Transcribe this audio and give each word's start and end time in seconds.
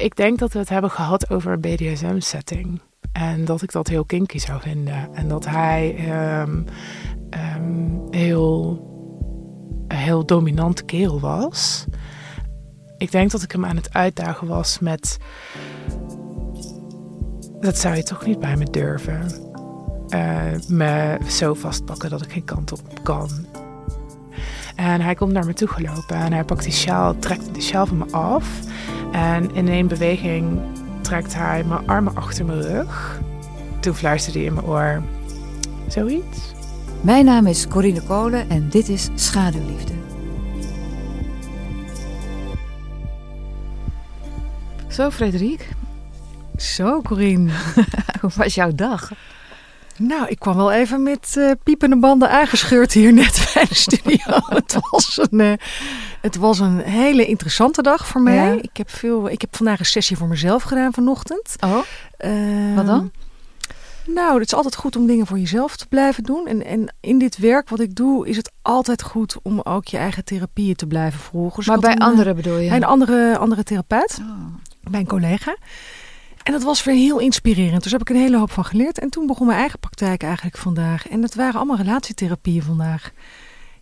Ik 0.00 0.16
denk 0.16 0.38
dat 0.38 0.52
we 0.52 0.58
het 0.58 0.68
hebben 0.68 0.90
gehad 0.90 1.30
over 1.30 1.52
een 1.52 1.60
BDSM-setting. 1.60 2.80
En 3.12 3.44
dat 3.44 3.62
ik 3.62 3.72
dat 3.72 3.88
heel 3.88 4.04
kinky 4.04 4.38
zou 4.38 4.60
vinden. 4.60 5.14
En 5.14 5.28
dat 5.28 5.46
hij 5.46 5.94
ehm, 5.96 6.62
heel, 8.10 8.80
een 9.88 9.96
heel 9.96 10.26
dominant 10.26 10.84
kerel 10.84 11.20
was. 11.20 11.84
Ik 12.96 13.10
denk 13.10 13.30
dat 13.30 13.42
ik 13.42 13.52
hem 13.52 13.64
aan 13.64 13.76
het 13.76 13.94
uitdagen 13.94 14.46
was 14.46 14.78
met... 14.78 15.18
Dat 17.60 17.78
zou 17.78 17.96
je 17.96 18.02
toch 18.02 18.26
niet 18.26 18.38
bij 18.38 18.56
me 18.56 18.64
durven. 18.64 19.30
Eh, 20.08 20.68
me 20.68 21.18
zo 21.28 21.54
vastpakken 21.54 22.10
dat 22.10 22.22
ik 22.22 22.32
geen 22.32 22.44
kant 22.44 22.72
op 22.72 23.02
kan. 23.02 23.46
En 24.80 25.00
hij 25.00 25.14
komt 25.14 25.32
naar 25.32 25.46
me 25.46 25.52
toe 25.52 25.68
gelopen 25.68 26.16
en 26.16 26.32
hij 26.32 26.44
pakt 26.44 26.64
die 26.64 26.72
sjaal, 26.72 27.18
trekt 27.18 27.54
de 27.54 27.60
sjaal 27.60 27.86
van 27.86 27.98
me 27.98 28.04
af. 28.10 28.60
En 29.12 29.54
in 29.54 29.68
één 29.68 29.88
beweging 29.88 30.60
trekt 31.00 31.34
hij 31.34 31.64
mijn 31.64 31.88
armen 31.88 32.16
achter 32.16 32.44
mijn 32.44 32.62
rug. 32.62 33.20
Toen 33.80 33.94
fluisterde 33.94 34.38
hij 34.38 34.48
in 34.48 34.54
mijn 34.54 34.66
oor. 34.66 35.02
Zoiets? 35.88 36.52
Mijn 37.00 37.24
naam 37.24 37.46
is 37.46 37.68
Corine 37.68 38.02
Kolen 38.02 38.50
en 38.50 38.68
dit 38.68 38.88
is 38.88 39.08
Schaduwliefde. 39.14 39.92
Zo, 44.88 45.10
Frederik. 45.10 45.68
Zo, 46.56 47.00
Corine. 47.00 47.50
Hoe 48.20 48.30
was 48.36 48.54
jouw 48.54 48.74
dag? 48.74 49.12
Nou, 49.96 50.26
ik 50.28 50.38
kwam 50.38 50.56
wel 50.56 50.72
even 50.72 51.02
met 51.02 51.34
uh, 51.38 51.50
piepende 51.62 51.98
banden 51.98 52.30
aangescheurd 52.30 52.92
hier 52.92 53.12
net 53.12 53.44
bij 53.54 53.64
de 53.64 53.74
studio. 53.74 54.38
het, 54.48 54.76
was 54.90 55.18
een, 55.30 55.40
uh, 55.40 55.52
het 56.20 56.36
was 56.36 56.58
een 56.58 56.78
hele 56.78 57.26
interessante 57.26 57.82
dag 57.82 58.06
voor 58.06 58.20
mij. 58.20 58.34
Ja? 58.54 58.62
Ik, 58.62 58.76
heb 58.76 58.90
veel, 58.90 59.30
ik 59.30 59.40
heb 59.40 59.56
vandaag 59.56 59.78
een 59.78 59.84
sessie 59.86 60.16
voor 60.16 60.28
mezelf 60.28 60.62
gedaan 60.62 60.92
vanochtend. 60.92 61.56
Oh, 61.60 61.78
Ehm, 62.16 62.74
wat 62.74 62.86
dan? 62.86 63.10
Nou, 64.06 64.34
het 64.38 64.46
is 64.46 64.54
altijd 64.54 64.76
goed 64.76 64.96
om 64.96 65.06
dingen 65.06 65.26
voor 65.26 65.38
jezelf 65.38 65.76
te 65.76 65.86
blijven 65.88 66.22
doen. 66.24 66.46
En, 66.46 66.64
en 66.64 66.94
in 67.00 67.18
dit 67.18 67.38
werk 67.38 67.68
wat 67.68 67.80
ik 67.80 67.94
doe, 67.94 68.28
is 68.28 68.36
het 68.36 68.50
altijd 68.62 69.02
goed 69.02 69.36
om 69.42 69.60
ook 69.60 69.86
je 69.88 69.96
eigen 69.96 70.24
therapieën 70.24 70.74
te 70.74 70.86
blijven 70.86 71.20
volgen. 71.20 71.56
Dus 71.56 71.66
maar 71.66 71.78
bij 71.78 71.92
een, 71.92 71.98
eh, 71.98 72.06
anderen 72.06 72.36
bedoel 72.36 72.58
je? 72.58 72.68
Bij 72.68 72.76
een 72.76 72.84
andere, 72.84 73.38
andere 73.38 73.62
therapeut, 73.62 74.18
Oh. 74.20 74.90
bij 74.90 75.00
een 75.00 75.06
collega. 75.06 75.56
En 76.42 76.52
dat 76.52 76.62
was 76.62 76.84
weer 76.84 76.94
heel 76.94 77.18
inspirerend. 77.18 77.82
Dus 77.82 77.90
daar 77.90 78.00
heb 78.00 78.08
ik 78.08 78.14
een 78.14 78.22
hele 78.22 78.38
hoop 78.38 78.50
van 78.50 78.64
geleerd. 78.64 78.98
En 78.98 79.10
toen 79.10 79.26
begon 79.26 79.46
mijn 79.46 79.58
eigen 79.58 79.78
praktijk 79.78 80.22
eigenlijk 80.22 80.56
vandaag. 80.56 81.08
En 81.08 81.20
dat 81.20 81.34
waren 81.34 81.54
allemaal 81.54 81.76
relatietherapieën 81.76 82.62
vandaag. 82.62 83.12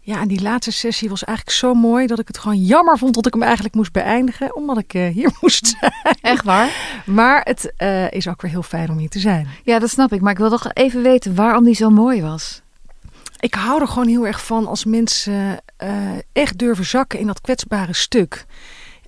Ja, 0.00 0.20
en 0.20 0.28
die 0.28 0.42
laatste 0.42 0.72
sessie 0.72 1.08
was 1.08 1.24
eigenlijk 1.24 1.56
zo 1.56 1.74
mooi 1.74 2.06
dat 2.06 2.18
ik 2.18 2.28
het 2.28 2.38
gewoon 2.38 2.64
jammer 2.64 2.98
vond 2.98 3.14
dat 3.14 3.26
ik 3.26 3.32
hem 3.32 3.42
eigenlijk 3.42 3.74
moest 3.74 3.92
beëindigen, 3.92 4.56
omdat 4.56 4.78
ik 4.78 4.94
eh, 4.94 5.08
hier 5.08 5.30
moest 5.40 5.76
zijn. 5.78 5.92
Echt 6.20 6.44
waar? 6.44 7.02
Maar 7.06 7.40
het 7.44 7.72
eh, 7.76 8.10
is 8.10 8.28
ook 8.28 8.42
weer 8.42 8.50
heel 8.50 8.62
fijn 8.62 8.90
om 8.90 8.98
hier 8.98 9.08
te 9.08 9.18
zijn. 9.18 9.48
Ja, 9.64 9.78
dat 9.78 9.90
snap 9.90 10.12
ik. 10.12 10.20
Maar 10.20 10.32
ik 10.32 10.38
wil 10.38 10.50
toch 10.50 10.72
even 10.72 11.02
weten 11.02 11.34
waarom 11.34 11.64
die 11.64 11.74
zo 11.74 11.90
mooi 11.90 12.22
was. 12.22 12.62
Ik 13.40 13.54
hou 13.54 13.80
er 13.80 13.88
gewoon 13.88 14.08
heel 14.08 14.26
erg 14.26 14.44
van 14.44 14.66
als 14.66 14.84
mensen 14.84 15.60
eh, 15.76 15.90
echt 16.32 16.58
durven 16.58 16.86
zakken 16.86 17.18
in 17.18 17.26
dat 17.26 17.40
kwetsbare 17.40 17.94
stuk. 17.94 18.46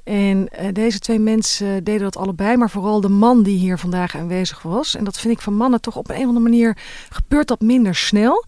En 0.05 0.49
eh, 0.49 0.73
deze 0.73 0.99
twee 0.99 1.19
mensen 1.19 1.85
deden 1.85 2.03
dat 2.03 2.17
allebei, 2.17 2.57
maar 2.57 2.71
vooral 2.71 3.01
de 3.01 3.09
man 3.09 3.43
die 3.43 3.59
hier 3.59 3.79
vandaag 3.79 4.17
aanwezig 4.17 4.63
was. 4.63 4.97
En 4.97 5.05
dat 5.05 5.21
vind 5.21 5.35
ik 5.35 5.41
van 5.41 5.55
mannen 5.55 5.81
toch 5.81 5.97
op 5.97 6.09
een 6.09 6.17
of 6.17 6.27
andere 6.27 6.41
manier 6.41 6.77
gebeurt 7.11 7.49
dat 7.49 7.61
minder 7.61 7.95
snel. 7.95 8.45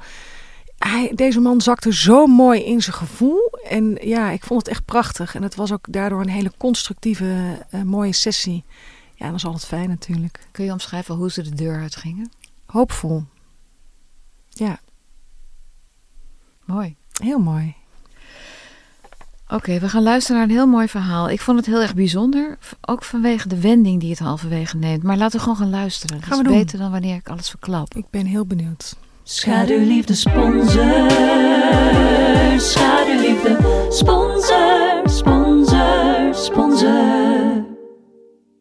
Hij, 0.78 1.12
deze 1.14 1.40
man 1.40 1.60
zakte 1.60 1.94
zo 1.94 2.26
mooi 2.26 2.64
in 2.64 2.82
zijn 2.82 2.96
gevoel. 2.96 3.58
En 3.68 3.98
ja, 4.00 4.30
ik 4.30 4.44
vond 4.44 4.60
het 4.60 4.68
echt 4.68 4.84
prachtig. 4.84 5.34
En 5.34 5.42
het 5.42 5.54
was 5.54 5.72
ook 5.72 5.86
daardoor 5.90 6.20
een 6.20 6.28
hele 6.28 6.52
constructieve, 6.56 7.58
eh, 7.70 7.82
mooie 7.82 8.12
sessie. 8.12 8.64
Ja, 9.14 9.26
dat 9.26 9.36
is 9.36 9.44
altijd 9.44 9.64
fijn 9.64 9.88
natuurlijk. 9.88 10.46
Kun 10.50 10.64
je 10.64 10.72
omschrijven 10.72 11.14
hoe 11.14 11.30
ze 11.30 11.42
de 11.42 11.54
deur 11.54 11.80
uitgingen? 11.80 12.30
Hoopvol. 12.66 13.24
Ja, 14.48 14.80
Mooi. 16.64 16.96
heel 17.22 17.38
mooi. 17.38 17.74
Oké, 19.52 19.78
we 19.78 19.88
gaan 19.88 20.02
luisteren 20.02 20.40
naar 20.40 20.48
een 20.50 20.54
heel 20.54 20.66
mooi 20.66 20.88
verhaal. 20.88 21.30
Ik 21.30 21.40
vond 21.40 21.56
het 21.58 21.66
heel 21.66 21.80
erg 21.80 21.94
bijzonder. 21.94 22.58
Ook 22.80 23.04
vanwege 23.04 23.48
de 23.48 23.60
wending 23.60 24.00
die 24.00 24.10
het 24.10 24.18
halverwege 24.18 24.76
neemt. 24.76 25.02
Maar 25.02 25.16
laten 25.16 25.36
we 25.36 25.42
gewoon 25.42 25.56
gaan 25.58 25.70
luisteren. 25.70 26.16
Dat 26.20 26.28
Gaan 26.28 26.38
we 26.38 26.44
is 26.44 26.50
doen. 26.50 26.58
beter 26.58 26.78
dan 26.78 26.90
wanneer 26.90 27.16
ik 27.16 27.28
alles 27.28 27.48
verklap. 27.50 27.94
Ik 27.94 28.04
ben 28.10 28.26
heel 28.26 28.46
benieuwd. 28.46 28.96
Schaduwliefde 29.22 30.14
sponsor. 30.14 31.10
Schaduwliefde 32.60 33.86
sponsor. 33.90 35.00
Sponsor. 35.04 36.34
Sponsor. 36.34 37.64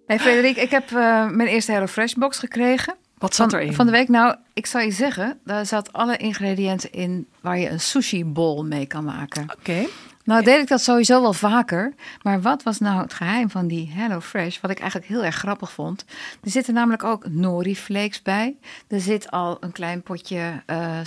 Hey 0.06 0.20
Frederik, 0.20 0.58
ik 0.58 0.70
heb 0.70 0.92
eh, 0.92 1.30
mijn 1.30 1.48
eerste 1.48 1.72
HelloFresh 1.72 2.14
box 2.14 2.38
gekregen. 2.40 2.96
Wat 3.18 3.36
zat 3.36 3.52
Van, 3.52 3.60
erin? 3.60 3.74
van 3.74 3.86
de 3.86 3.92
week. 3.92 4.08
Nou, 4.10 4.36
ik 4.54 4.66
zou 4.66 4.84
je 4.86 4.92
zeggen, 4.92 5.40
daar 5.46 5.66
zat 5.66 5.94
alle 5.94 6.18
ingrediënten 6.18 6.92
in 6.92 7.28
waar 7.42 7.60
je 7.60 7.70
een 7.70 7.80
sushi 7.80 8.26
bol 8.26 8.64
mee 8.66 8.86
kan 8.86 9.04
maken. 9.04 9.48
Oké. 9.60 9.86
Nou 10.32 10.44
deed 10.44 10.62
ik 10.62 10.68
dat 10.68 10.82
sowieso 10.82 11.22
wel 11.22 11.34
vaker. 11.34 11.94
Maar 12.22 12.42
wat 12.42 12.64
was 12.64 12.80
nou 12.80 13.02
het 13.02 13.14
geheim 13.14 13.50
van 13.50 13.68
die 13.68 13.92
HelloFresh? 13.92 14.60
Wat 14.60 14.72
ik 14.72 14.80
eigenlijk 14.80 15.10
heel 15.10 15.24
erg 15.24 15.36
grappig 15.36 15.72
vond. 15.72 16.06
Er 16.44 16.50
zitten 16.50 16.74
namelijk 16.74 17.04
ook 17.04 17.30
nori 17.30 17.76
flakes 17.76 18.22
bij. 18.22 18.58
Er 18.88 19.00
zit 19.00 19.32
al 19.32 19.58
een 19.60 19.72
klein 19.72 20.02
potje, 20.02 20.64
eh, 20.66 21.00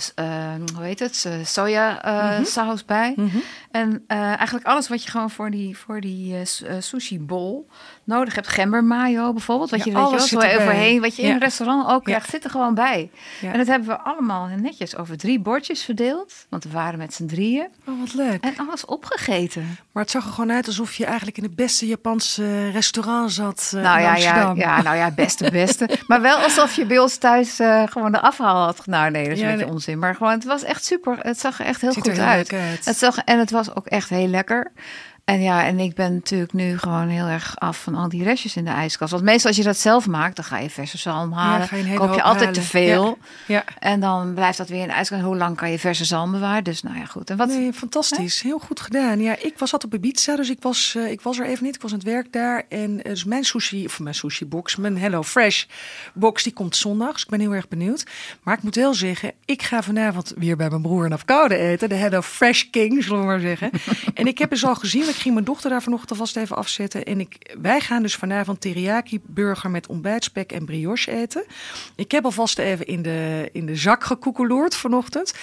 hoe 0.75 0.83
heet 0.83 0.99
het, 0.99 1.25
eh, 1.27 1.33
soja 1.43 2.03
eh, 2.03 2.45
saus 2.45 2.85
bij. 2.85 3.15
En 3.71 4.03
eh, 4.07 4.17
eigenlijk 4.17 4.65
alles 4.65 4.87
wat 4.87 5.03
je 5.03 5.09
gewoon 5.09 5.29
voor 5.29 5.51
die, 5.51 5.77
voor 5.77 6.01
die 6.01 6.35
sushi 6.79 7.19
bol 7.19 7.67
nodig 8.05 8.35
hebt. 8.35 8.47
Gember 8.47 8.83
mayo 8.83 9.33
bijvoorbeeld. 9.33 9.69
Wat 9.69 9.79
Ja, 9.79 9.85
je, 9.85 9.91
weet 9.97 10.03
je 10.29 10.37
wel, 10.37 10.47
zo 10.51 10.59
overheen. 10.61 11.01
Wat 11.01 11.15
je 11.15 11.21
in 11.21 11.31
een 11.31 11.39
restaurant 11.39 11.87
ook 11.89 12.03
krijgt, 12.03 12.29
zit 12.29 12.43
er 12.43 12.49
gewoon 12.49 12.73
bij. 12.73 13.09
En 13.41 13.57
dat 13.57 13.67
hebben 13.67 13.87
we 13.87 13.97
allemaal 13.99 14.47
netjes 14.61 14.95
over 14.95 15.17
drie 15.17 15.39
bordjes 15.39 15.83
verdeeld. 15.83 16.33
Want 16.49 16.63
we 16.63 16.69
waren 16.69 16.97
met 16.99 17.13
z'n 17.13 17.25
drieën. 17.25 17.67
Oh, 17.87 17.99
wat 17.99 18.13
leuk. 18.13 18.43
En 18.43 18.53
alles 18.69 18.85
opgegeten. 18.85 19.77
Maar 19.91 20.03
het 20.03 20.11
zag 20.11 20.25
er 20.25 20.31
gewoon 20.31 20.51
uit 20.51 20.67
alsof 20.67 20.95
je 20.95 21.05
eigenlijk 21.05 21.37
in 21.37 21.43
het 21.43 21.55
beste 21.55 21.87
Japanse 21.87 22.69
restaurant 22.69 23.31
zat 23.31 23.71
uh, 23.75 23.81
Nou 23.81 23.97
in 23.97 24.03
ja, 24.03 24.15
ja, 24.15 24.29
Amsterdam. 24.31 24.57
ja, 24.57 24.81
nou 24.81 24.95
ja, 24.97 25.11
beste, 25.11 25.51
beste. 25.61 25.89
maar 26.07 26.21
wel 26.21 26.37
alsof 26.37 26.75
je 26.75 26.85
bij 26.85 26.99
ons 26.99 27.17
thuis 27.17 27.59
eh, 27.59 27.83
gewoon 27.89 28.11
de 28.11 28.21
afhaal 28.21 28.63
had. 28.65 28.85
Nou 28.85 29.11
nee, 29.11 29.23
dat 29.23 29.33
is 29.33 29.39
Ja, 29.39 29.45
een 29.45 29.51
beetje 29.51 29.65
nee. 29.65 29.73
onzin. 29.73 29.99
Maar 29.99 30.15
gewoon, 30.15 30.31
het 30.33 30.43
was 30.43 30.63
echt 30.63 30.85
super. 30.85 31.17
Het 31.21 31.39
zag 31.39 31.59
er 31.59 31.65
echt 31.65 31.81
heel 31.81 31.91
Ziet 31.93 32.05
er 32.05 32.11
goed 32.11 32.21
heel 32.21 32.29
uit. 32.29 32.51
leuk 32.51 32.61
uit. 32.61 32.85
Het 32.85 32.97
zag, 32.97 33.17
en 33.17 33.39
het 33.39 33.51
was 33.51 33.75
ook 33.75 33.85
echt 33.85 34.09
heel 34.09 34.27
lekker. 34.27 34.71
En 35.25 35.41
ja, 35.41 35.65
en 35.65 35.79
ik 35.79 35.95
ben 35.95 36.13
natuurlijk 36.13 36.53
nu 36.53 36.77
gewoon 36.77 37.07
heel 37.07 37.25
erg 37.25 37.59
af 37.59 37.83
van 37.83 37.95
al 37.95 38.09
die 38.09 38.23
restjes 38.23 38.55
in 38.55 38.65
de 38.65 38.71
ijskast. 38.71 39.11
Want 39.11 39.23
meestal 39.23 39.49
als 39.49 39.57
je 39.57 39.63
dat 39.63 39.77
zelf 39.77 40.07
maakt, 40.07 40.35
dan 40.35 40.45
ga 40.45 40.57
je 40.57 40.69
verse 40.69 40.97
zalm 40.97 41.31
halen. 41.31 41.67
ga 41.67 41.75
je 41.75 41.93
koop 41.93 42.13
je 42.13 42.21
altijd 42.21 42.53
te 42.53 42.61
veel. 42.61 43.17
Ja. 43.47 43.63
En 43.79 43.99
dan 43.99 44.33
blijft 44.33 44.57
dat 44.57 44.69
weer 44.69 44.81
in 44.81 44.87
de 44.87 44.93
ijskast. 44.93 45.21
Hoe 45.21 45.37
lang 45.37 45.55
kan 45.55 45.71
je 45.71 45.79
verse 45.79 46.05
zalm 46.05 46.31
bewaren? 46.31 46.63
Dus 46.63 46.83
nou 46.83 46.97
ja, 46.97 47.05
goed. 47.05 47.29
En 47.29 47.37
wat, 47.37 47.47
Nee, 47.47 47.73
fantastisch. 47.73 48.41
Heel 48.41 48.59
goed 48.59 48.79
gedaan. 48.79 49.19
Ja, 49.19 49.35
ik 49.39 49.57
was 49.57 49.69
zat 49.69 49.83
op 49.83 49.93
Ibiza, 49.93 50.35
dus 50.35 50.49
ik 50.49 50.61
was, 50.61 50.95
eh, 50.97 51.11
ik 51.11 51.21
was 51.21 51.39
er 51.39 51.45
even 51.45 51.63
niet. 51.63 51.75
Ik 51.75 51.81
was 51.81 51.91
aan 51.91 51.97
het 51.97 52.07
werk 52.07 52.33
daar. 52.33 52.63
En 52.69 53.03
eh, 53.03 53.09
dus 53.09 53.23
mijn 53.23 53.43
sushi, 53.43 53.85
of 53.85 53.99
mijn 53.99 54.15
sushi 54.15 54.45
box, 54.45 54.75
mijn 54.75 54.97
Hello 54.97 55.23
Fresh 55.23 55.63
box, 56.13 56.43
die 56.43 56.53
komt 56.53 56.75
zondag. 56.75 57.13
Dus 57.13 57.23
ik 57.23 57.29
ben 57.29 57.39
heel 57.39 57.53
erg 57.53 57.67
benieuwd. 57.67 58.05
Maar 58.43 58.57
ik 58.57 58.63
moet 58.63 58.75
wel 58.75 58.93
zeggen, 58.93 59.31
ik 59.45 59.61
ga 59.61 59.83
vanavond 59.83 60.33
weer 60.37 60.57
bij 60.57 60.69
mijn 60.69 60.81
broer 60.81 61.05
een 61.05 61.13
afkoude 61.13 61.57
eten. 61.57 61.89
De 61.89 61.95
Hello 61.95 62.21
Fresh 62.21 62.63
King, 62.71 63.03
zullen 63.03 63.19
we 63.19 63.25
maar 63.25 63.39
zeggen. 63.39 63.69
en 64.13 64.27
ik 64.27 64.37
heb 64.37 64.49
dus 64.49 64.65
al 64.65 64.75
gezien, 64.75 65.05
ik 65.15 65.21
ging 65.21 65.33
mijn 65.33 65.45
dochter 65.45 65.69
daar 65.69 65.81
vanochtend 65.81 66.11
alvast 66.11 66.37
even 66.37 66.55
afzetten. 66.55 67.03
En 67.03 67.19
ik, 67.19 67.55
wij 67.61 67.79
gaan 67.79 68.01
dus 68.01 68.15
vanavond 68.15 68.61
teriyaki 68.61 69.19
burger 69.25 69.69
met 69.69 69.87
ontbijtspek 69.87 70.51
en 70.51 70.65
brioche 70.65 71.11
eten. 71.11 71.45
Ik 71.95 72.11
heb 72.11 72.25
alvast 72.25 72.59
even 72.59 72.87
in 72.87 73.01
de, 73.01 73.49
in 73.51 73.65
de 73.65 73.75
zak 73.75 74.03
gekoekeloerd 74.03 74.75
vanochtend. 74.75 75.33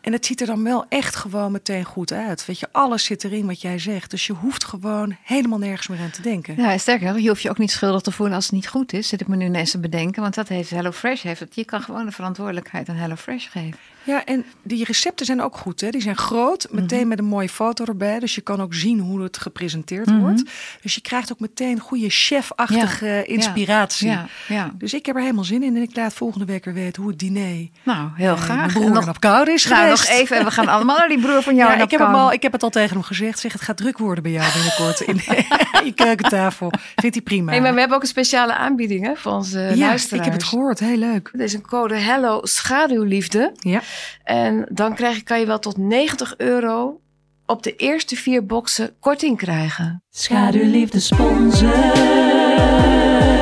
En 0.00 0.12
het 0.12 0.26
ziet 0.26 0.40
er 0.40 0.46
dan 0.46 0.64
wel 0.64 0.84
echt 0.88 1.16
gewoon 1.16 1.52
meteen 1.52 1.84
goed 1.84 2.12
uit. 2.12 2.46
Weet 2.46 2.58
je, 2.58 2.68
alles 2.72 3.04
zit 3.04 3.24
erin 3.24 3.46
wat 3.46 3.60
jij 3.60 3.78
zegt. 3.78 4.10
Dus 4.10 4.26
je 4.26 4.32
hoeft 4.32 4.64
gewoon 4.64 5.16
helemaal 5.22 5.58
nergens 5.58 5.88
meer 5.88 6.00
aan 6.00 6.10
te 6.10 6.22
denken. 6.22 6.56
Ja, 6.56 6.78
sterker 6.78 7.20
je 7.20 7.28
hoeft 7.28 7.42
je 7.42 7.50
ook 7.50 7.58
niet 7.58 7.70
schuldig 7.70 8.00
te 8.00 8.12
voelen 8.12 8.34
als 8.34 8.44
het 8.44 8.54
niet 8.54 8.68
goed 8.68 8.92
is. 8.92 9.08
Zit 9.08 9.20
ik 9.20 9.28
me 9.28 9.36
nu 9.36 9.44
ineens 9.44 9.70
te 9.70 9.78
bedenken. 9.78 10.22
Want 10.22 10.34
dat 10.34 10.48
heeft 10.48 10.70
HelloFresh 10.70 11.22
heeft. 11.22 11.54
Je 11.54 11.64
kan 11.64 11.80
gewoon 11.80 12.04
de 12.04 12.12
verantwoordelijkheid 12.12 12.88
aan 12.88 12.96
HelloFresh 12.96 13.50
geven. 13.50 13.78
Ja, 14.04 14.24
en 14.24 14.44
die 14.62 14.84
recepten 14.84 15.26
zijn 15.26 15.42
ook 15.42 15.56
goed. 15.56 15.80
Hè? 15.80 15.90
Die 15.90 16.00
zijn 16.02 16.16
groot, 16.16 16.66
meteen 16.70 16.98
Mhm. 16.98 17.08
met 17.08 17.18
een 17.18 17.24
mooie 17.24 17.48
foto 17.48 17.84
erbij. 17.84 18.18
Dus 18.18 18.34
je 18.34 18.40
kan 18.40 18.60
ook 18.62 18.74
zien 18.74 18.98
hoe 18.98 19.22
het 19.22 19.38
gepresenteerd 19.38 20.06
Mhm. 20.06 20.18
wordt. 20.18 20.42
Dus 20.82 20.94
je 20.94 21.00
krijgt 21.00 21.32
ook 21.32 21.40
meteen 21.40 21.78
goede 21.80 22.08
chef-achtige 22.08 23.24
inspiratie. 23.24 24.08
Ja, 24.08 24.26
ja. 24.48 24.70
Dus 24.74 24.94
ik 24.94 25.06
heb 25.06 25.14
er 25.16 25.20
helemaal 25.22 25.44
zin 25.44 25.62
in. 25.62 25.76
En 25.76 25.82
ik 25.82 25.96
laat 25.96 26.12
volgende 26.14 26.44
week 26.46 26.64
weer 26.64 26.74
weten 26.74 27.02
hoe 27.02 27.10
het 27.10 27.20
diner 27.20 27.68
Nou, 27.82 28.08
heel 28.14 28.34
bij 28.34 28.42
graag. 28.42 28.72
broer 28.72 28.90
nog, 28.90 29.08
op 29.08 29.20
koude 29.20 29.52
is 29.52 29.64
nou, 29.66 29.88
nog 29.88 30.00
geweest. 30.00 30.20
even. 30.20 30.36
En 30.36 30.44
we 30.44 30.50
gaan 30.50 30.68
allemaal 30.68 30.98
naar 30.98 31.08
die 31.08 31.20
broer 31.20 31.42
van 31.42 31.54
jou. 31.60 31.76
Ja, 31.76 31.82
ik, 31.82 31.90
heb 31.90 32.00
hem 32.00 32.14
al, 32.14 32.32
ik 32.32 32.42
heb 32.42 32.52
het 32.52 32.62
al 32.62 32.70
tegen 32.70 32.90
hem 32.92 33.02
gezegd. 33.02 33.38
Zeg, 33.38 33.52
het 33.52 33.62
gaat 33.62 33.76
druk 33.76 33.98
worden 33.98 34.22
bij 34.22 34.32
jou 34.32 34.52
binnenkort 34.52 35.00
in 35.00 35.16
je 35.86 35.92
keukentafel. 35.94 36.70
Vindt 36.96 37.14
hij 37.16 37.24
prima. 37.24 37.50
Hey, 37.52 37.60
maar 37.60 37.72
we 37.72 37.78
hebben 37.78 37.96
ook 37.96 38.02
een 38.02 38.08
speciale 38.08 38.54
aanbieding 38.54 39.04
hè, 39.06 39.16
voor 39.16 39.32
onze 39.32 39.58
ja, 39.58 39.64
luisteraars. 39.76 40.10
ik 40.12 40.24
heb 40.24 40.32
het 40.32 40.44
gehoord. 40.44 40.78
Heel 40.78 40.96
leuk. 40.96 41.28
Dit 41.32 41.40
is 41.40 41.52
een 41.54 41.66
code 41.66 41.94
Hello 41.96 42.40
Schaduwliefde. 42.42 43.52
Ja. 43.58 43.80
En 44.24 44.66
dan 44.70 44.94
krijg 44.94 45.22
kan 45.22 45.40
je 45.40 45.46
wel 45.46 45.58
tot 45.58 45.76
90 45.76 46.36
euro 46.36 47.00
op 47.46 47.62
de 47.62 47.76
eerste 47.76 48.16
vier 48.16 48.46
boxen 48.46 48.90
korting 49.00 49.36
krijgen. 49.36 50.02
Schaduwliefde 50.10 51.00
sponsor. 51.00 51.74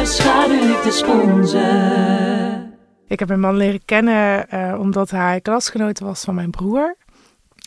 Schaduwliefde 0.06 0.90
sponsor. 0.90 2.70
Ik 3.06 3.18
heb 3.18 3.28
mijn 3.28 3.40
man 3.40 3.56
leren 3.56 3.84
kennen 3.84 4.48
eh, 4.48 4.76
omdat 4.78 5.10
hij 5.10 5.40
klasgenoot 5.40 6.00
was 6.00 6.24
van 6.24 6.34
mijn 6.34 6.50
broer. 6.50 6.96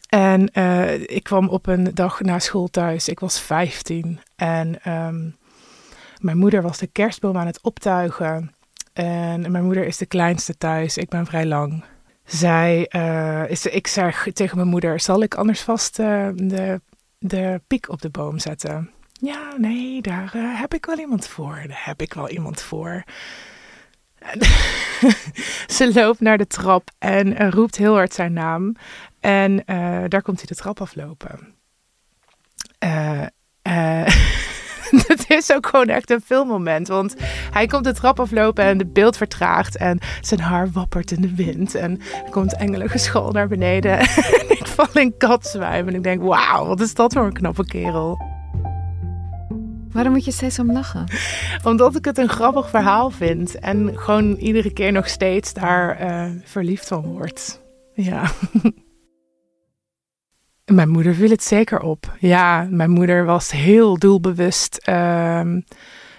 En 0.09 0.49
eh, 0.49 1.01
ik 1.01 1.23
kwam 1.23 1.47
op 1.47 1.67
een 1.67 1.91
dag 1.93 2.21
na 2.21 2.39
school 2.39 2.67
thuis. 2.67 3.07
Ik 3.07 3.19
was 3.19 3.39
15. 3.39 4.19
En 4.35 4.81
ehm, 4.83 5.29
mijn 6.19 6.37
moeder 6.37 6.61
was 6.61 6.77
de 6.77 6.87
kerstboom 6.87 7.37
aan 7.37 7.45
het 7.45 7.61
optuigen. 7.61 8.53
En 8.93 9.51
mijn 9.51 9.63
moeder 9.63 9.85
is 9.85 9.97
de 9.97 10.05
kleinste 10.05 10.57
thuis. 10.57 10.97
Ik 10.97 11.09
ben 11.09 11.25
vrij 11.25 11.45
lang. 11.45 11.83
Zij, 12.25 12.87
eh, 12.87 13.49
is, 13.49 13.65
ik 13.65 13.87
zeg 13.87 14.27
tegen 14.33 14.57
mijn 14.57 14.69
moeder, 14.69 14.99
zal 14.99 15.21
ik 15.21 15.35
anders 15.35 15.61
vast 15.61 15.99
eh, 15.99 16.27
de, 16.33 16.81
de 17.17 17.61
piek 17.67 17.89
op 17.89 18.01
de 18.01 18.09
boom 18.09 18.39
zetten? 18.39 18.91
Ja, 19.11 19.53
nee, 19.57 20.01
daar 20.01 20.31
eh, 20.33 20.59
heb 20.59 20.73
ik 20.73 20.85
wel 20.85 20.99
iemand 20.99 21.27
voor. 21.27 21.63
Daar 21.67 21.81
heb 21.83 22.01
ik 22.01 22.13
wel 22.13 22.29
iemand 22.29 22.61
voor. 22.61 23.03
Ze 25.75 25.91
loopt 25.93 26.19
naar 26.19 26.37
de 26.37 26.47
trap 26.47 26.89
en 26.97 27.51
roept 27.51 27.75
heel 27.77 27.93
hard 27.93 28.13
zijn 28.13 28.33
naam. 28.33 28.75
En 29.19 29.63
daar 30.07 30.21
komt 30.21 30.37
hij 30.37 30.47
de 30.47 30.55
trap 30.55 30.81
aflopen. 30.81 31.55
Eh, 33.65 34.07
Het 35.07 35.25
is 35.27 35.53
ook 35.53 35.67
gewoon 35.67 35.87
echt 35.87 36.09
een 36.09 36.21
filmmoment. 36.21 36.87
Want 36.87 37.15
hij 37.51 37.65
komt 37.65 37.83
de 37.83 37.93
trap 37.93 38.19
aflopen 38.19 38.63
en 38.63 38.77
de 38.77 38.85
beeld 38.85 39.17
vertraagt. 39.17 39.77
En 39.77 39.99
zijn 40.21 40.39
haar 40.39 40.71
wappert 40.71 41.11
in 41.11 41.21
de 41.21 41.35
wind. 41.35 41.75
En 41.75 41.99
er 42.25 42.31
komt 42.31 42.55
engelengeschal 42.55 43.31
naar 43.31 43.47
beneden. 43.47 43.99
en 44.39 44.49
ik 44.49 44.67
val 44.67 44.87
in 44.93 45.17
katzwijm. 45.17 45.87
En 45.87 45.95
ik 45.95 46.03
denk, 46.03 46.21
wauw, 46.21 46.65
wat 46.65 46.79
is 46.79 46.93
dat 46.93 47.13
voor 47.13 47.25
een 47.25 47.33
knappe 47.33 47.65
kerel. 47.65 48.33
Waarom 49.91 50.13
moet 50.13 50.25
je 50.25 50.31
steeds 50.31 50.59
om 50.59 50.71
lachen? 50.71 51.05
Omdat 51.63 51.95
ik 51.95 52.05
het 52.05 52.17
een 52.17 52.29
grappig 52.29 52.69
verhaal 52.69 53.09
vind. 53.09 53.59
En 53.59 53.99
gewoon 53.99 54.33
iedere 54.33 54.73
keer 54.73 54.91
nog 54.91 55.07
steeds 55.07 55.53
daar 55.53 55.97
eh, 55.97 56.25
verliefd 56.43 56.87
van 56.87 57.01
word. 57.05 57.61
Ja. 57.93 58.23
Mijn 60.73 60.89
moeder 60.89 61.13
viel 61.13 61.29
het 61.29 61.43
zeker 61.43 61.79
op. 61.79 62.15
Ja, 62.19 62.67
mijn 62.69 62.89
moeder 62.89 63.25
was 63.25 63.51
heel 63.51 63.97
doelbewust 63.97 64.77
ehm, 64.77 65.61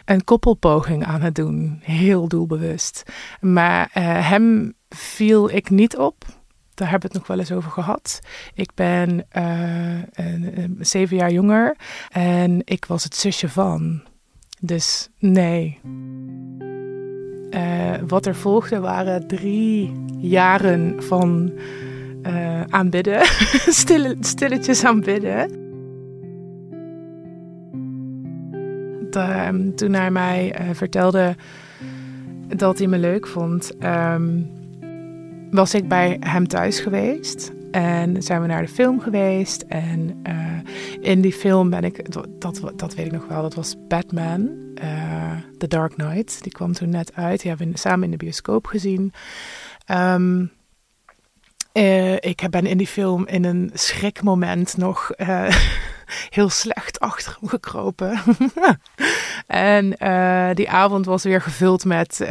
een 0.05 0.25
koppelpoging 0.25 1.05
aan 1.05 1.21
het 1.21 1.35
doen. 1.35 1.79
Heel 1.83 2.29
doelbewust. 2.29 3.03
Maar 3.41 3.91
eh, 3.93 4.29
hem 4.29 4.75
viel 4.89 5.51
ik 5.51 5.71
niet 5.71 5.97
op. 5.97 6.25
Daar 6.75 6.91
hebben 6.91 7.09
we 7.11 7.15
het 7.15 7.27
nog 7.27 7.27
wel 7.27 7.39
eens 7.39 7.53
over 7.53 7.71
gehad. 7.71 8.21
Ik 8.55 8.71
ben 8.75 9.27
eh, 9.29 9.45
zeven 10.79 11.17
jaar 11.17 11.33
jonger 11.33 11.77
en 12.11 12.61
ik 12.65 12.85
was 12.85 13.05
het 13.05 13.17
zusje 13.17 13.49
van. 13.49 14.03
Dus 14.61 15.09
nee. 15.19 15.81
Eh, 17.51 17.93
wat 18.07 18.27
er 18.27 18.37
volgde 18.37 18.81
waren 18.81 19.27
drie 19.27 19.93
jaren 20.19 21.03
van 21.03 21.53
eh, 22.27 22.61
aanbidden. 22.69 23.21
Stille, 23.83 24.17
stilletjes 24.21 24.85
aanbidden. 24.85 25.51
De, 29.11 29.19
ehm, 29.19 29.75
toen 29.75 29.93
hij 29.93 30.11
mij 30.11 30.53
eh, 30.53 30.67
vertelde 30.73 31.37
dat 32.57 32.79
hij 32.79 32.87
me 32.87 32.99
leuk 32.99 33.27
vond, 33.27 33.77
ehm, 33.79 34.43
was 35.51 35.75
ik 35.75 35.89
bij 35.89 36.17
hem 36.21 36.49
thuis 36.49 36.81
geweest. 36.81 37.53
En 37.71 38.23
zijn 38.23 38.41
we 38.41 38.47
naar 38.47 38.63
de 38.63 38.69
film 38.69 39.01
geweest. 39.01 39.63
En 39.63 40.21
eh, 40.23 40.35
in 41.01 41.21
die 41.21 41.33
film 41.33 41.71
ben 41.71 41.85
ik, 41.85 42.13
dat, 42.13 42.73
dat, 42.77 42.95
weet 42.95 43.07
ik 43.07 43.13
nog 43.13 43.29
wel, 43.29 43.43
dat 43.43 43.55
was 43.55 43.77
Batman, 43.89 44.51
The 45.59 45.67
Dark 45.69 45.93
Knight. 45.93 46.43
Die 46.43 46.53
kwam 46.53 46.73
toen 46.73 46.91
net 46.91 47.15
uit. 47.15 47.41
Die 47.41 47.51
hebben 47.51 47.71
we 47.71 47.79
samen 47.79 48.05
in 48.05 48.11
de 48.11 48.17
bioscoop 48.17 48.67
gezien. 48.67 49.13
Ehm, 49.87 50.45
eh, 51.77 52.15
ik 52.15 52.47
ben 52.51 52.67
in 52.67 52.77
die 52.77 52.87
film 52.87 53.27
in 53.27 53.45
een 53.45 53.71
schrikmoment 53.75 54.77
nog 54.77 55.11
eh, 55.11 55.57
heel 56.37 56.49
slecht 56.49 57.01
achter 57.01 57.37
hem 57.41 57.49
gekropen. 57.49 58.21
en 59.47 59.97
eh, 59.97 60.55
die 60.55 60.71
avond 60.71 61.07
was 61.07 61.23
weer 61.23 61.41
gevuld 61.41 61.85
met 61.85 62.29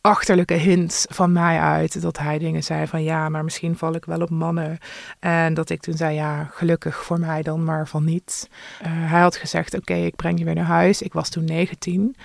achterlijke 0.00 0.54
hints 0.54 1.06
van 1.08 1.32
mij 1.32 1.60
uit. 1.60 2.02
Dat 2.02 2.18
hij 2.18 2.38
dingen 2.38 2.62
zei 2.62 2.86
van 2.86 3.02
ja, 3.02 3.28
maar 3.28 3.44
misschien 3.44 3.76
val 3.76 3.94
ik 3.94 4.04
wel 4.04 4.20
op 4.20 4.30
mannen. 4.30 4.78
En 5.18 5.54
dat 5.54 5.70
ik 5.70 5.80
toen 5.80 5.96
zei 5.96 6.14
ja, 6.14 6.50
gelukkig 6.52 7.04
voor 7.04 7.20
mij 7.20 7.42
dan 7.42 7.64
maar 7.64 7.88
van 7.88 8.04
niet. 8.04 8.48
Hij 8.82 9.20
had 9.20 9.36
gezegd 9.36 9.74
oké, 9.74 9.94
ik 9.94 10.16
breng 10.16 10.38
je 10.38 10.44
weer 10.44 10.54
naar 10.54 10.64
huis. 10.64 11.02
Ik 11.02 11.12
was 11.12 11.28
toen 11.28 11.44
19. 11.44 12.16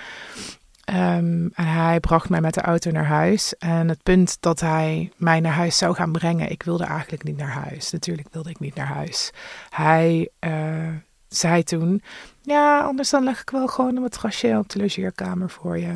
Ehm, 0.84 1.48
en 1.54 1.68
hij 1.68 2.00
bracht 2.00 2.30
mij 2.30 2.42
met 2.42 2.54
de 2.54 2.62
auto 2.62 2.92
naar 2.92 3.06
huis. 3.06 3.58
En 3.58 3.90
het 3.90 4.04
punt 4.04 4.38
dat 4.40 4.60
hij 4.60 5.12
mij 5.18 5.40
naar 5.40 5.54
huis 5.54 5.78
zou 5.78 5.96
gaan 5.96 6.12
brengen, 6.12 6.52
ik 6.52 6.64
wilde 6.64 6.84
eigenlijk 6.84 7.24
niet 7.24 7.38
naar 7.38 7.52
huis. 7.52 7.92
Natuurlijk 7.92 8.28
wilde 8.32 8.50
ik 8.50 8.60
niet 8.60 8.76
naar 8.76 8.88
huis. 8.88 9.32
Hij 9.70 10.30
eh, 10.40 10.88
zei 11.28 11.64
toen: 11.64 12.02
Ja, 12.42 12.82
anders 12.82 13.10
dan 13.10 13.24
leg 13.24 13.42
ik 13.42 13.50
wel 13.50 13.68
gewoon 13.68 13.96
een 13.96 14.02
matrasje 14.02 14.58
op 14.58 14.70
de 14.70 14.80
logeerkamer 14.80 15.50
voor 15.50 15.78
je. 15.78 15.94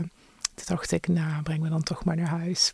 Toen 0.55 0.65
dacht 0.65 0.91
ik: 0.91 1.07
Nou, 1.07 1.43
breng 1.43 1.61
me 1.61 1.69
dan 1.69 1.83
toch 1.83 2.03
maar 2.03 2.15
naar 2.15 2.27
huis. 2.27 2.73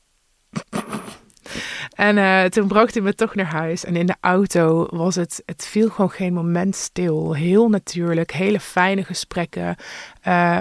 En 1.96 2.18
eh, 2.18 2.44
toen 2.44 2.68
bracht 2.68 2.94
hij 2.94 3.04
me 3.04 3.16
toch 3.16 3.36
naar 3.36 3.46
huis. 3.46 3.86
En 3.86 3.96
in 3.96 4.06
de 4.06 4.16
auto 4.20 4.88
was 4.90 5.16
het, 5.16 5.44
het 5.46 5.66
viel 5.66 5.90
gewoon 5.90 6.12
geen 6.12 6.34
moment 6.34 6.76
stil. 6.76 7.36
Heel 7.36 7.70
natuurlijk, 7.70 8.32
hele 8.32 8.60
fijne 8.60 9.04
gesprekken, 9.04 9.76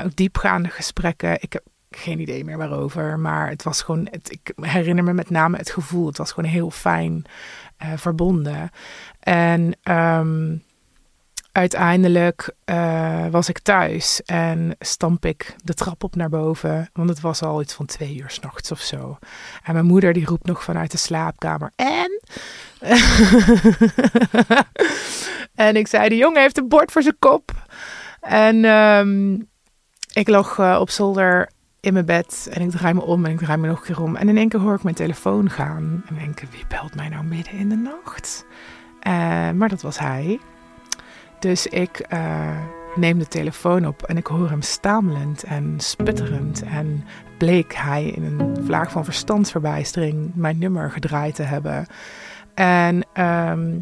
ook 0.05 0.17
diepgaande 0.17 0.69
gesprekken. 0.69 1.37
Ik 1.41 1.53
heb 1.53 1.63
geen 1.97 2.21
idee 2.21 2.45
meer 2.45 2.57
waarover, 2.57 3.19
maar 3.19 3.49
het 3.49 3.63
was 3.63 3.83
gewoon, 3.83 4.09
het, 4.11 4.31
ik 4.31 4.53
herinner 4.61 5.05
me 5.05 5.13
met 5.13 5.31
name 5.31 5.57
het 5.57 5.71
gevoel. 5.71 6.07
Het 6.07 6.19
was 6.19 6.33
gewoon 6.33 6.51
heel 6.51 6.71
fijn 6.71 7.25
eh, 7.77 7.93
verbonden. 7.97 8.71
En 9.21 9.77
ehm, 9.83 10.57
uiteindelijk 11.53 12.55
eh, 12.65 13.27
was 13.31 13.49
ik 13.49 13.59
thuis 13.59 14.23
en 14.23 14.77
stamp 14.79 15.25
ik 15.25 15.55
de 15.65 15.75
trap 15.75 16.05
op 16.05 16.17
naar 16.17 16.29
boven. 16.29 16.91
Want 16.93 17.09
het 17.09 17.21
was 17.21 17.43
al 17.43 17.61
iets 17.61 17.75
van 17.75 17.87
twee 17.87 18.17
uur 18.17 18.31
s'nachts 18.31 18.71
of 18.71 18.81
zo. 18.81 19.19
En 19.65 19.73
mijn 19.73 19.87
moeder 19.87 20.13
die 20.13 20.27
roept 20.27 20.47
nog 20.47 20.63
vanuit 20.63 20.91
de 20.91 20.99
slaapkamer. 20.99 21.73
En? 21.77 22.21
en 25.55 25.77
ik 25.77 25.87
zei, 25.87 26.09
de 26.09 26.17
jongen 26.17 26.41
heeft 26.41 26.59
een 26.59 26.69
bord 26.69 26.93
voor 26.93 27.03
zijn 27.03 27.17
kop. 27.19 27.53
En 28.21 28.65
ehm, 28.65 29.33
ik 30.13 30.29
lag 30.29 30.59
eh, 30.59 30.77
op 30.81 30.91
zolder 30.91 31.51
in 31.81 31.93
mijn 31.93 32.07
bed 32.07 32.49
en 32.51 32.63
ik 32.63 32.71
draai 32.71 32.95
me 32.95 33.03
om 33.03 33.25
en 33.25 33.33
ik 33.33 33.39
draai 33.39 33.59
me 33.59 33.67
nog 33.67 33.79
een 33.79 33.85
keer 33.85 34.03
om. 34.03 34.17
En 34.17 34.29
in 34.29 34.37
één 34.37 34.49
keer 34.49 34.61
hoor 34.61 34.75
ik 34.75 34.83
mijn 34.83 34.95
telefoon 34.95 35.51
gaan. 35.51 36.03
En 36.09 36.15
denk, 36.15 36.41
wie 36.41 36.67
belt 36.69 36.95
mij 36.95 37.09
nou 37.09 37.25
midden 37.25 37.55
in 37.55 37.69
de 37.69 37.77
nacht? 37.77 38.47
Eh, 39.01 39.51
maar 39.51 39.69
dat 39.69 39.83
was 39.83 39.99
hij. 39.99 40.41
Dus 41.43 41.67
ik 41.67 41.99
eh, 41.99 42.57
neem 42.95 43.19
de 43.19 43.29
telefoon 43.29 43.87
op 43.87 44.03
en 44.03 44.17
ik 44.17 44.27
hoor 44.27 44.49
hem 44.51 44.63
stamelend 44.63 45.43
en 45.43 45.75
sputterend. 45.77 46.63
En 46.63 47.05
bleek 47.39 47.75
hij 47.75 48.05
in 48.05 48.25
een 48.25 48.65
vlaag 48.65 48.91
van 48.91 49.05
verstandsverbijstering 49.05 50.31
mijn 50.35 50.59
nummer 50.59 50.91
gedraaid 50.91 51.35
te 51.35 51.43
hebben. 51.43 51.87
En 52.55 53.07
ehm, 53.13 53.79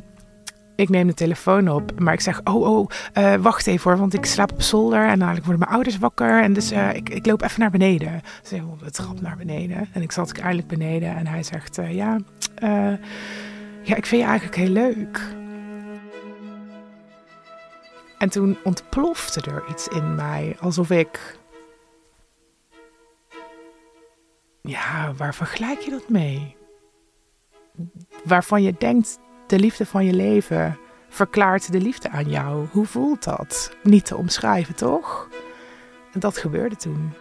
ik 0.77 0.89
neem 0.89 1.07
de 1.07 1.15
telefoon 1.15 1.69
op, 1.69 2.01
maar 2.01 2.13
ik 2.13 2.21
zeg: 2.21 2.41
Oh, 2.45 2.79
oh, 2.79 2.91
eh, 3.13 3.35
wacht 3.35 3.67
even 3.67 3.91
hoor, 3.91 4.01
want 4.01 4.15
ik 4.15 4.25
slaap 4.25 4.53
op 4.53 4.63
zolder 4.63 5.07
en 5.07 5.19
dadelijk 5.19 5.45
worden 5.45 5.63
mijn 5.63 5.75
ouders 5.75 5.99
wakker. 5.99 6.43
En 6.43 6.53
dus 6.53 6.71
eh, 6.71 6.95
ik, 6.95 7.09
ik 7.09 7.27
loop 7.27 7.43
even 7.43 7.61
naar 7.61 7.71
beneden. 7.71 8.21
Dus 8.43 8.53
ik 8.53 8.63
op 8.63 8.83
de 8.83 8.91
trap 8.91 9.21
naar 9.21 9.37
beneden. 9.37 9.89
En 9.93 10.03
ik 10.03 10.13
zat 10.13 10.33
eindelijk 10.33 10.69
beneden 10.69 11.17
en 11.17 11.27
hij 11.27 11.43
zegt: 11.43 11.77
Ja, 11.89 12.19
ja, 13.83 13.97
ik 13.97 14.07
vind 14.07 14.23
je 14.23 14.29
eigenlijk 14.29 14.57
heel 14.57 14.69
leuk. 14.69 15.39
En 18.21 18.31
toen 18.31 18.59
ontplofte 18.65 19.51
er 19.51 19.65
iets 19.69 19.89
in 19.89 20.15
mij, 20.15 20.57
alsof 20.61 20.91
ik. 20.91 21.39
Ja, 24.63 25.15
waar 25.15 25.35
vergelijk 25.35 25.81
je 25.81 25.91
dat 25.91 26.09
mee? 26.09 26.59
waarvan 28.25 28.63
je 28.63 28.75
denkt 28.79 29.19
de 29.47 29.59
liefde 29.59 29.87
van 29.87 30.05
je 30.05 30.13
leven 30.13 30.79
verklaart 31.09 31.73
de 31.73 31.81
liefde 31.81 32.11
aan 32.11 32.29
jou. 32.29 32.67
Hoe 32.71 32.87
voelt 32.87 33.25
dat? 33.25 33.77
Niet 33.83 34.05
te 34.05 34.17
omschrijven, 34.17 34.75
toch? 34.75 35.29
En 36.13 36.21
dat 36.21 36.39
gebeurde 36.39 36.77
toen. 36.77 37.13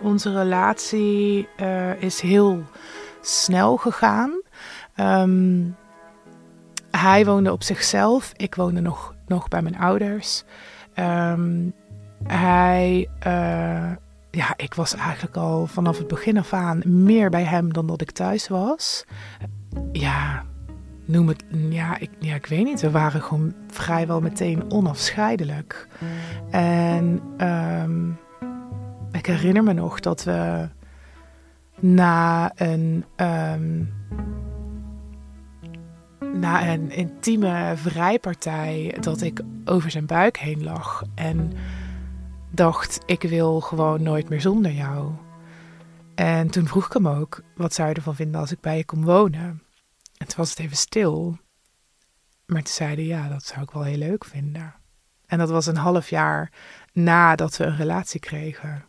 Onze 0.00 0.32
relatie 0.32 1.48
uh, 1.60 2.02
is 2.02 2.20
heel 2.20 2.64
snel 3.20 3.76
gegaan. 3.76 4.40
Um, 4.96 5.76
hij 7.00 7.24
woonde 7.24 7.52
op 7.52 7.62
zichzelf. 7.62 8.32
Ik 8.36 8.54
woonde 8.54 8.80
nog, 8.80 9.14
nog 9.26 9.48
bij 9.48 9.62
mijn 9.62 9.78
ouders. 9.78 10.44
Um, 10.94 11.72
hij, 12.26 13.08
uh, 13.26 13.90
ja, 14.30 14.54
ik 14.56 14.74
was 14.74 14.94
eigenlijk 14.94 15.36
al 15.36 15.66
vanaf 15.66 15.98
het 15.98 16.08
begin 16.08 16.38
af 16.38 16.52
aan 16.52 16.82
meer 16.84 17.30
bij 17.30 17.44
hem 17.44 17.72
dan 17.72 17.86
dat 17.86 18.00
ik 18.00 18.10
thuis 18.10 18.48
was. 18.48 19.04
Ja, 19.92 20.44
noem 21.04 21.28
het, 21.28 21.44
ja 21.68 21.98
ik, 21.98 22.10
ja, 22.18 22.34
ik 22.34 22.46
weet 22.46 22.64
niet. 22.64 22.80
We 22.80 22.90
waren 22.90 23.22
gewoon 23.22 23.54
vrijwel 23.68 24.20
meteen 24.20 24.70
onafscheidelijk. 24.70 25.88
En 26.50 27.22
um, 27.38 28.18
ik 29.12 29.26
herinner 29.26 29.62
me 29.62 29.72
nog 29.72 30.00
dat 30.00 30.24
we 30.24 30.68
na 31.80 32.52
een, 32.54 33.04
um, 33.16 33.92
na 36.40 36.68
een 36.72 36.90
intieme 36.90 37.72
vrijpartij 37.76 38.96
dat 39.00 39.20
ik 39.20 39.40
over 39.64 39.90
zijn 39.90 40.06
buik 40.06 40.38
heen 40.38 40.62
lag 40.62 41.02
en 41.14 41.52
dacht: 42.50 43.00
ik 43.06 43.22
wil 43.22 43.60
gewoon 43.60 44.02
nooit 44.02 44.28
meer 44.28 44.40
zonder 44.40 44.72
jou. 44.72 45.12
En 46.14 46.50
toen 46.50 46.66
vroeg 46.66 46.86
ik 46.86 46.92
hem 46.92 47.08
ook: 47.08 47.42
wat 47.56 47.74
zou 47.74 47.88
je 47.88 47.94
ervan 47.94 48.14
vinden 48.14 48.40
als 48.40 48.52
ik 48.52 48.60
bij 48.60 48.76
je 48.76 48.84
kom 48.84 49.04
wonen? 49.04 49.62
En 50.16 50.26
toen 50.26 50.36
was 50.36 50.50
het 50.50 50.58
even 50.58 50.76
stil. 50.76 51.38
Maar 52.46 52.62
zeiden 52.64 53.04
ja, 53.04 53.28
dat 53.28 53.44
zou 53.44 53.62
ik 53.62 53.70
wel 53.70 53.82
heel 53.82 53.98
leuk 53.98 54.24
vinden. 54.24 54.74
En 55.26 55.38
dat 55.38 55.50
was 55.50 55.66
een 55.66 55.76
half 55.76 56.08
jaar 56.08 56.52
nadat 56.92 57.56
we 57.56 57.64
een 57.64 57.76
relatie 57.76 58.20
kregen 58.20 58.84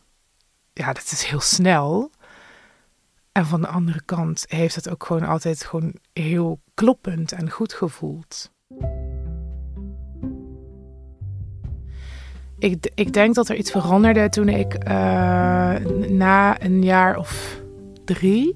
ja, 0.73 0.93
dat 0.93 1.11
is 1.11 1.23
heel 1.23 1.39
snel. 1.39 2.11
En 3.31 3.45
van 3.45 3.61
de 3.61 3.67
andere 3.67 4.01
kant 4.05 4.45
heeft 4.47 4.75
het 4.75 4.89
ook 4.89 5.03
gewoon 5.05 5.23
altijd 5.23 5.63
gewoon 5.63 5.95
heel 6.13 6.59
kloppend 6.73 7.31
en 7.31 7.49
goed 7.49 7.73
gevoeld. 7.73 8.51
Ik, 12.57 12.91
ik 12.95 13.13
denk 13.13 13.35
dat 13.35 13.49
er 13.49 13.55
iets 13.55 13.71
veranderde 13.71 14.29
toen 14.29 14.49
ik 14.49 14.73
uh, 14.73 14.89
na 16.09 16.61
een 16.61 16.83
jaar 16.83 17.17
of 17.17 17.61
drie. 18.05 18.55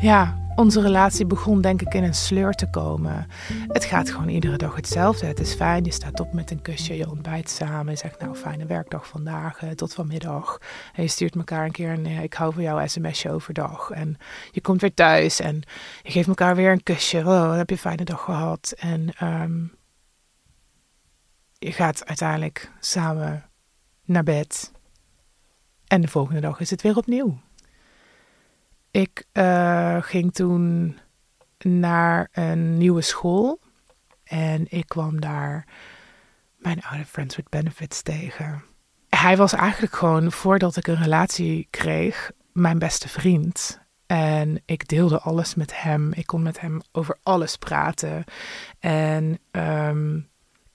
Ja, 0.00 0.37
onze 0.58 0.80
relatie 0.80 1.26
begon 1.26 1.60
denk 1.60 1.82
ik 1.82 1.94
in 1.94 2.04
een 2.04 2.14
sleur 2.14 2.52
te 2.52 2.70
komen. 2.70 3.26
Het 3.68 3.84
gaat 3.84 4.10
gewoon 4.10 4.28
iedere 4.28 4.56
dag 4.56 4.76
hetzelfde. 4.76 5.26
Het 5.26 5.40
is 5.40 5.54
fijn, 5.54 5.84
je 5.84 5.92
staat 5.92 6.20
op 6.20 6.32
met 6.32 6.50
een 6.50 6.62
kusje, 6.62 6.96
je 6.96 7.10
ontbijt 7.10 7.50
samen. 7.50 7.92
Je 7.92 7.98
zegt 7.98 8.20
nou, 8.20 8.34
fijne 8.34 8.66
werkdag 8.66 9.06
vandaag, 9.06 9.62
eh, 9.62 9.70
tot 9.70 9.94
vanmiddag. 9.94 10.58
En 10.94 11.02
je 11.02 11.08
stuurt 11.08 11.36
elkaar 11.36 11.64
een 11.64 11.70
keer 11.70 11.90
een 11.90 12.06
eh, 12.06 12.22
ik 12.22 12.34
hou 12.34 12.52
van 12.52 12.62
jou 12.62 12.88
sms'je 12.88 13.30
overdag. 13.30 13.90
En 13.90 14.16
je 14.50 14.60
komt 14.60 14.80
weer 14.80 14.94
thuis 14.94 15.40
en 15.40 15.62
je 16.02 16.10
geeft 16.10 16.28
elkaar 16.28 16.56
weer 16.56 16.72
een 16.72 16.82
kusje. 16.82 17.18
Oh, 17.18 17.56
heb 17.56 17.68
je 17.68 17.74
een 17.74 17.80
fijne 17.80 18.04
dag 18.04 18.20
gehad. 18.20 18.74
En 18.76 19.10
um, 19.22 19.72
je 21.58 21.72
gaat 21.72 22.06
uiteindelijk 22.06 22.72
samen 22.80 23.44
naar 24.04 24.22
bed. 24.22 24.72
En 25.86 26.00
de 26.00 26.08
volgende 26.08 26.40
dag 26.40 26.60
is 26.60 26.70
het 26.70 26.82
weer 26.82 26.96
opnieuw. 26.96 27.38
Ik 28.98 29.24
uh, 29.32 29.96
ging 30.00 30.34
toen 30.34 30.96
naar 31.58 32.28
een 32.32 32.78
nieuwe 32.78 33.00
school. 33.00 33.60
En 34.24 34.66
ik 34.68 34.86
kwam 34.86 35.20
daar 35.20 35.66
mijn 36.56 36.82
oude 36.82 37.04
Friends 37.04 37.36
with 37.36 37.48
Benefits 37.48 38.02
tegen. 38.02 38.62
Hij 39.08 39.36
was 39.36 39.52
eigenlijk 39.52 39.94
gewoon, 39.94 40.32
voordat 40.32 40.76
ik 40.76 40.86
een 40.86 41.02
relatie 41.02 41.66
kreeg, 41.70 42.30
mijn 42.52 42.78
beste 42.78 43.08
vriend. 43.08 43.80
En 44.06 44.62
ik 44.64 44.88
deelde 44.88 45.20
alles 45.20 45.54
met 45.54 45.80
hem. 45.80 46.12
Ik 46.12 46.26
kon 46.26 46.42
met 46.42 46.60
hem 46.60 46.80
over 46.92 47.18
alles 47.22 47.56
praten. 47.56 48.24
En 48.78 49.38
um, 49.50 50.28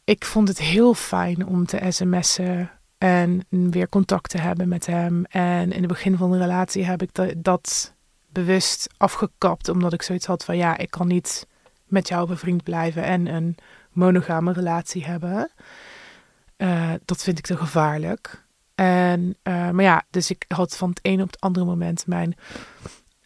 ik 0.03 0.25
vond 0.25 0.47
het 0.47 0.59
heel 0.59 0.93
fijn 0.93 1.45
om 1.45 1.65
te 1.65 1.85
sms'en 1.89 2.71
en 2.97 3.45
weer 3.49 3.89
contact 3.89 4.29
te 4.29 4.37
hebben 4.37 4.67
met 4.67 4.85
hem. 4.85 5.25
En 5.25 5.71
in 5.71 5.79
het 5.79 5.87
begin 5.87 6.17
van 6.17 6.31
de 6.31 6.37
relatie 6.37 6.85
heb 6.85 7.01
ik 7.01 7.09
dat 7.43 7.92
bewust 8.33 8.89
afgekapt, 8.97 9.69
omdat 9.69 9.93
ik 9.93 10.01
zoiets 10.01 10.25
had 10.25 10.45
van 10.45 10.57
ja, 10.57 10.77
ik 10.77 10.91
kan 10.91 11.07
niet 11.07 11.47
met 11.85 12.07
jou 12.07 12.27
bevriend 12.27 12.63
blijven 12.63 13.03
en 13.03 13.27
een 13.27 13.55
monogame 13.91 14.53
relatie 14.53 15.05
hebben. 15.05 15.51
Uh, 16.57 16.93
dat 17.05 17.23
vind 17.23 17.37
ik 17.37 17.45
te 17.45 17.57
gevaarlijk. 17.57 18.43
En, 18.75 19.37
uh, 19.43 19.69
maar 19.69 19.83
ja, 19.83 20.03
dus 20.09 20.29
ik 20.29 20.45
had 20.47 20.77
van 20.77 20.89
het 20.89 20.99
ene 21.01 21.23
op 21.23 21.31
het 21.31 21.41
andere 21.41 21.65
moment 21.65 22.07
mijn, 22.07 22.35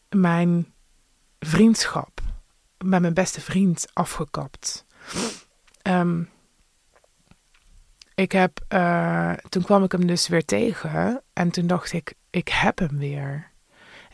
mijn 0.10 0.74
vriendschap 1.40 2.22
met 2.78 3.02
mijn 3.02 3.14
beste 3.14 3.42
vriend 3.42 3.88
afgekapt. 3.94 4.86
Um, 5.84 6.30
ik 8.16 8.32
heb, 8.32 8.66
uh, 8.74 9.34
toen 9.50 9.64
kwam 9.64 9.84
ik 9.84 9.92
hem 9.92 10.08
dus 10.08 10.28
weer 10.28 10.46
tegen 10.46 11.22
en 11.34 11.52
toen 11.52 11.68
dacht 11.68 11.94
ik, 11.94 12.14
ik 12.30 12.48
heb 12.48 12.80
hem 12.80 12.98
weer. 12.98 13.52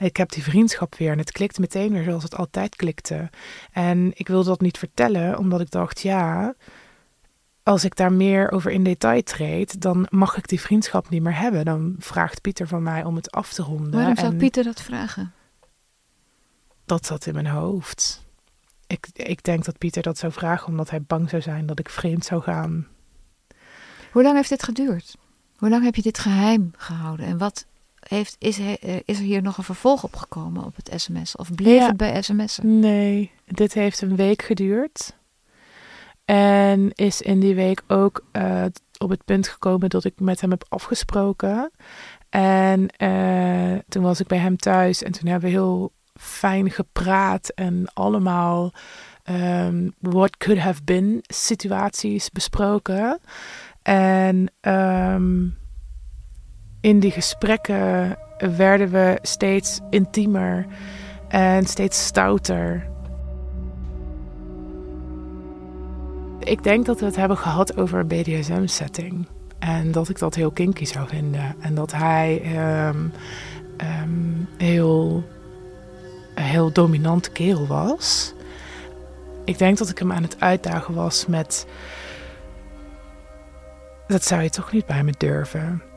Ik 0.03 0.17
heb 0.17 0.31
die 0.31 0.43
vriendschap 0.43 0.95
weer 0.95 1.12
en 1.12 1.17
het 1.17 1.31
klikte 1.31 1.62
meteen 1.62 1.93
weer 1.93 2.03
zoals 2.03 2.24
het 2.24 2.36
altijd 2.36 2.75
klikte. 2.75 3.29
En 3.72 4.12
ik 4.13 4.27
wilde 4.27 4.50
dat 4.50 4.62
niet 4.62 4.77
vertellen, 4.77 5.38
omdat 5.38 5.62
ik 5.62 5.72
dacht, 5.72 6.01
ja, 6.01 6.55
als 7.63 7.83
ik 7.83 7.95
daar 7.95 8.13
meer 8.13 8.51
over 8.51 8.72
in 8.72 8.83
detail 8.83 9.24
treed, 9.24 9.81
dan 9.81 10.07
mag 10.10 10.38
ik 10.38 10.48
die 10.48 10.62
vriendschap 10.62 11.10
niet 11.10 11.22
meer 11.22 11.38
hebben. 11.38 11.65
Dan 11.65 11.95
vraagt 12.00 12.41
Pieter 12.41 12.67
van 12.67 12.83
mij 12.83 13.03
om 13.03 13.15
het 13.15 13.31
af 13.31 13.53
te 13.53 13.62
ronden. 13.63 13.91
Waarom 13.91 14.17
zou 14.17 14.36
Pieter 14.36 14.63
dat 14.63 14.81
vragen? 14.81 15.33
Dat 16.86 17.05
zat 17.05 17.25
in 17.25 17.33
mijn 17.33 17.48
hoofd. 17.48 18.25
Ik, 18.88 19.07
ik 19.13 19.43
denk 19.43 19.65
dat 19.65 19.77
Pieter 19.77 20.01
dat 20.01 20.17
zou 20.17 20.31
vragen 20.31 20.67
omdat 20.67 20.89
hij 20.89 21.01
bang 21.01 21.29
zou 21.29 21.41
zijn 21.41 21.65
dat 21.65 21.79
ik 21.79 21.89
vreemd 21.89 22.25
zou 22.25 22.41
gaan. 22.41 22.88
Hoe 24.12 24.24
lang 24.24 24.36
heeft 24.36 24.50
dit 24.50 24.63
geduurd? 24.63 25.15
Hoe 25.57 25.69
lang 25.69 25.83
heb 25.83 25.95
je 25.95 26.01
dit 26.01 26.19
geheim 26.19 26.72
gehouden? 26.77 27.25
En 27.25 27.38
wat 27.38 27.65
heeft, 28.07 28.36
is, 28.39 28.60
er, 28.60 28.79
eh, 28.79 28.95
is 29.05 29.17
er 29.17 29.24
hier 29.24 29.41
nog 29.41 29.57
een 29.57 29.63
vervolg 29.63 30.03
op 30.03 30.15
gekomen 30.15 30.65
op 30.65 30.75
het 30.75 31.01
sms? 31.01 31.36
Of 31.36 31.55
bleef 31.55 31.88
het 31.88 31.98
bij 31.98 32.22
sms'en? 32.22 32.79
Nee, 32.79 33.31
dit 33.45 33.74
heeft 33.74 34.01
een 34.01 34.15
week 34.15 34.41
geduurd. 34.41 35.15
En 36.25 36.91
is 36.93 37.22
in 37.22 37.39
die 37.39 37.55
week 37.55 37.83
ook 37.88 38.25
uh, 38.31 38.65
op 38.98 39.10
het 39.10 39.25
punt 39.25 39.48
gekomen 39.48 39.89
dat 39.89 40.03
ik 40.03 40.13
met 40.19 40.41
hem 40.41 40.50
heb 40.50 40.65
afgesproken. 40.69 41.72
En 42.29 42.88
uh, 42.98 43.79
toen 43.89 44.03
was 44.03 44.19
ik 44.19 44.27
bij 44.27 44.38
hem 44.38 44.57
thuis 44.57 45.03
en 45.03 45.12
toen 45.12 45.29
hebben 45.29 45.50
we 45.50 45.55
heel 45.55 45.91
fijn 46.13 46.72
gepraat 46.72 47.50
en 47.50 47.86
allemaal 47.93 48.74
um, 49.29 49.93
what 50.00 50.38
could 50.38 50.60
have 50.60 50.83
been 50.83 51.19
situaties 51.22 52.29
besproken. 52.29 53.19
En 53.81 54.51
um, 54.62 55.57
in 56.83 56.99
die 56.99 57.11
gesprekken 57.11 58.17
werden 58.37 58.89
we 58.89 59.17
steeds 59.21 59.79
intiemer 59.89 60.65
en 61.27 61.65
steeds 61.65 62.05
stouter. 62.05 62.87
Ik 66.39 66.63
denk 66.63 66.85
dat 66.85 66.99
we 66.99 67.05
het 67.05 67.15
hebben 67.15 67.37
gehad 67.37 67.77
over 67.77 67.99
een 67.99 68.07
BDSM-setting. 68.07 69.27
En 69.59 69.91
dat 69.91 70.09
ik 70.09 70.19
dat 70.19 70.35
heel 70.35 70.51
kinky 70.51 70.85
zou 70.85 71.07
vinden. 71.07 71.55
En 71.59 71.75
dat 71.75 71.91
hij 71.91 72.41
um, 72.87 73.11
um, 74.01 74.47
heel, 74.57 75.23
een 76.35 76.43
heel 76.43 76.71
dominant 76.71 77.31
kerel 77.31 77.67
was. 77.67 78.33
Ik 79.45 79.57
denk 79.57 79.77
dat 79.77 79.89
ik 79.89 79.99
hem 79.99 80.11
aan 80.11 80.23
het 80.23 80.39
uitdagen 80.39 80.93
was 80.93 81.25
met. 81.25 81.67
Dat 84.07 84.23
zou 84.23 84.41
je 84.41 84.49
toch 84.49 84.71
niet 84.71 84.85
bij 84.85 85.03
me 85.03 85.13
durven 85.17 85.91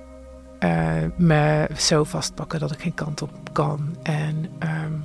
uh, 0.60 0.70
me 1.16 1.68
zo 1.76 2.04
vastpakken 2.04 2.60
dat 2.60 2.72
ik 2.72 2.80
geen 2.80 2.94
kant 2.94 3.22
op 3.22 3.30
kan. 3.52 3.96
En 4.02 4.46
um, 4.84 5.04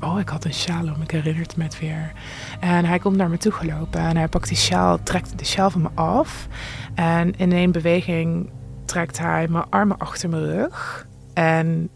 oh, 0.00 0.18
ik 0.18 0.28
had 0.28 0.44
een 0.44 0.54
sjaal 0.54 0.82
om, 0.82 1.02
ik 1.02 1.10
herinner 1.10 1.42
het 1.42 1.56
me 1.56 1.66
weer. 1.80 2.12
En 2.60 2.84
hij 2.84 2.98
komt 2.98 3.16
naar 3.16 3.30
me 3.30 3.36
toe 3.36 3.52
gelopen 3.52 4.00
en 4.00 4.16
hij 4.16 4.28
pakt 4.28 4.48
die 4.48 4.56
sjaal, 4.56 5.02
trekt 5.02 5.38
de 5.38 5.44
sjaal 5.44 5.70
van 5.70 5.82
me 5.82 5.90
af. 5.94 6.48
En 6.94 7.36
in 7.36 7.52
één 7.52 7.72
beweging 7.72 8.50
trekt 8.84 9.18
hij 9.18 9.48
mijn 9.48 9.70
armen 9.70 9.98
achter 9.98 10.28
mijn 10.28 10.44
rug. 10.44 11.06
En 11.34 11.88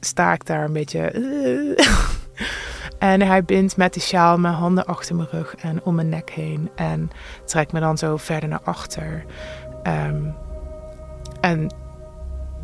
sta 0.00 0.32
ik 0.32 0.46
daar 0.46 0.64
een 0.64 0.72
beetje... 0.72 1.10
En 2.98 3.22
hij 3.22 3.44
bindt 3.44 3.76
met 3.76 3.92
die 3.92 4.02
sjaal 4.02 4.38
mijn 4.38 4.54
handen 4.54 4.84
achter 4.86 5.16
mijn 5.16 5.28
rug 5.30 5.54
en 5.54 5.82
om 5.82 5.94
mijn 5.94 6.08
nek 6.08 6.30
heen. 6.30 6.70
En 6.74 7.10
trekt 7.44 7.72
me 7.72 7.80
dan 7.80 7.98
zo 7.98 8.16
verder 8.16 8.48
naar 8.48 8.62
achter. 8.62 9.24
Um, 9.82 10.34
en 11.40 11.74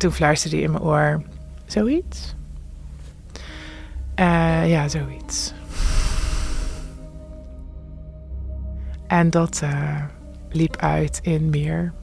toen 0.01 0.11
fluisterde 0.11 0.55
hij 0.55 0.65
in 0.65 0.71
mijn 0.71 0.83
oor: 0.83 1.21
Zoiets? 1.65 2.35
Eh, 4.15 4.69
ja, 4.69 4.87
zoiets. 4.87 5.53
En 9.07 9.29
dat 9.29 9.61
eh, 9.63 10.03
liep 10.49 10.75
uit 10.77 11.19
in 11.21 11.49
meer. 11.49 11.93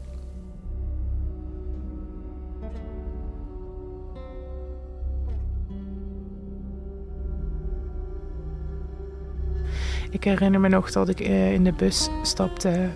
Ik 10.11 10.25
herinner 10.25 10.61
me 10.61 10.69
nog 10.69 10.93
dat 10.93 11.09
ik 11.09 11.21
eh, 11.21 11.53
in 11.53 11.65
de 11.65 11.73
bus 11.73 12.09
stapte 12.23 12.89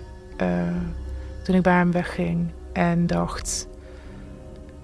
toen 1.45 1.55
ik 1.55 1.63
bij 1.63 1.77
hem 1.77 1.93
wegging 1.93 2.51
en 2.73 3.07
dacht. 3.07 3.71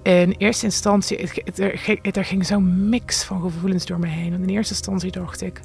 In 0.09 0.35
eerste 0.39 0.65
instantie, 0.65 1.19
het, 1.19 1.59
er, 1.59 2.01
er 2.13 2.25
ging 2.25 2.47
zo'n 2.47 2.89
mix 2.89 3.25
van 3.25 3.41
gevoelens 3.41 3.87
door 3.87 3.99
me 3.99 4.07
heen. 4.07 4.31
Want 4.31 4.43
in 4.43 4.49
eerste 4.49 4.75
instantie 4.75 5.11
dacht 5.11 5.41
ik, 5.41 5.61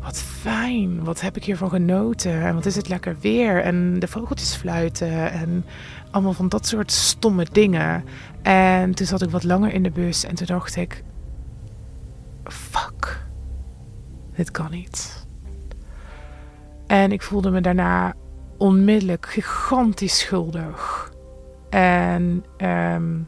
wat 0.00 0.18
fijn, 0.22 1.04
wat 1.04 1.20
heb 1.20 1.36
ik 1.36 1.44
hiervan 1.44 1.68
genoten. 1.68 2.42
En 2.42 2.54
wat 2.54 2.66
is 2.66 2.76
het 2.76 2.88
lekker 2.88 3.16
weer. 3.20 3.62
En 3.62 3.98
de 3.98 4.08
vogeltjes 4.08 4.54
fluiten 4.54 5.30
en 5.30 5.64
allemaal 6.10 6.32
van 6.32 6.48
dat 6.48 6.66
soort 6.66 6.92
stomme 6.92 7.46
dingen. 7.52 8.04
En 8.42 8.94
toen 8.94 9.06
zat 9.06 9.22
ik 9.22 9.30
wat 9.30 9.44
langer 9.44 9.72
in 9.72 9.82
de 9.82 9.90
bus 9.90 10.24
en 10.24 10.34
toen 10.34 10.46
dacht 10.46 10.76
ik, 10.76 11.04
fuck, 12.44 13.26
dit 14.36 14.50
kan 14.50 14.70
niet. 14.70 15.26
En 16.86 17.12
ik 17.12 17.22
voelde 17.22 17.50
me 17.50 17.60
daarna 17.60 18.14
onmiddellijk 18.58 19.26
gigantisch 19.26 20.18
schuldig. 20.18 21.11
En 21.72 22.44
ehm, 22.56 23.18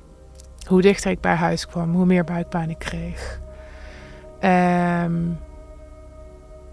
hoe 0.66 0.82
dichter 0.82 1.10
ik 1.10 1.20
bij 1.20 1.34
huis 1.34 1.66
kwam, 1.66 1.94
hoe 1.94 2.06
meer 2.06 2.24
buikpijn 2.24 2.70
ik 2.70 2.78
kreeg. 2.78 3.40
Ehm, 4.40 5.30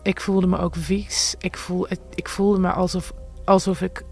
ik 0.03 0.21
voelde 0.21 0.47
me 0.47 0.57
ook 0.57 0.75
vies. 0.75 1.35
Ik, 1.39 1.57
voel, 1.57 1.87
ik 2.15 2.29
voelde 2.29 2.59
me 2.59 2.71
alsof, 2.71 3.13
alsof 3.45 3.81
ik. 3.81 4.03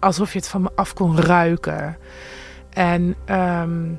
alsof 0.00 0.32
je 0.32 0.38
het 0.38 0.48
van 0.48 0.62
me 0.62 0.70
af 0.74 0.92
kon 0.94 1.18
ruiken. 1.20 1.96
En 2.70 3.14
ehm, 3.24 3.94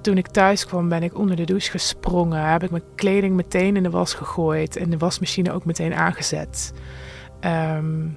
toen 0.00 0.18
ik 0.18 0.26
thuis 0.26 0.66
kwam, 0.66 0.88
ben 0.88 1.02
ik 1.02 1.18
onder 1.18 1.36
de 1.36 1.44
douche 1.44 1.70
gesprongen. 1.70 2.50
Heb 2.50 2.62
ik 2.62 2.70
mijn 2.70 2.94
kleding 2.94 3.34
meteen 3.34 3.76
in 3.76 3.82
de 3.82 3.90
was 3.90 4.14
gegooid. 4.14 4.76
En 4.76 4.90
de 4.90 4.98
wasmachine 4.98 5.52
ook 5.52 5.64
meteen 5.64 5.94
aangezet. 5.94 6.72
Ehm, 7.40 8.08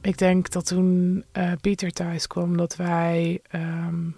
ik 0.00 0.18
denk 0.18 0.50
dat 0.50 0.66
toen 0.66 1.24
eh, 1.32 1.52
Pieter 1.60 1.90
thuis 1.90 2.26
kwam, 2.26 2.56
dat 2.56 2.76
wij. 2.76 3.40
ehm, 3.50 4.10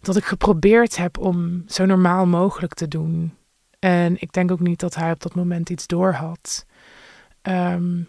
dat 0.00 0.16
ik 0.16 0.24
geprobeerd 0.24 0.96
heb 0.96 1.18
om 1.18 1.64
zo 1.66 1.84
normaal 1.84 2.26
mogelijk 2.26 2.74
te 2.74 2.88
doen. 2.88 3.34
En 3.78 4.20
ik 4.20 4.32
denk 4.32 4.50
ook 4.50 4.60
niet 4.60 4.80
dat 4.80 4.94
hij 4.94 5.10
op 5.12 5.20
dat 5.20 5.34
moment 5.34 5.70
iets 5.70 5.86
door 5.86 6.12
had. 6.12 6.66
Ehm, 7.42 8.02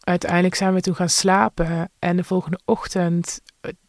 uiteindelijk 0.00 0.54
zijn 0.54 0.74
we 0.74 0.80
toen 0.80 0.94
gaan 0.94 1.08
slapen. 1.08 1.90
En 1.98 2.16
de 2.16 2.24
volgende 2.24 2.60
ochtend. 2.64 3.42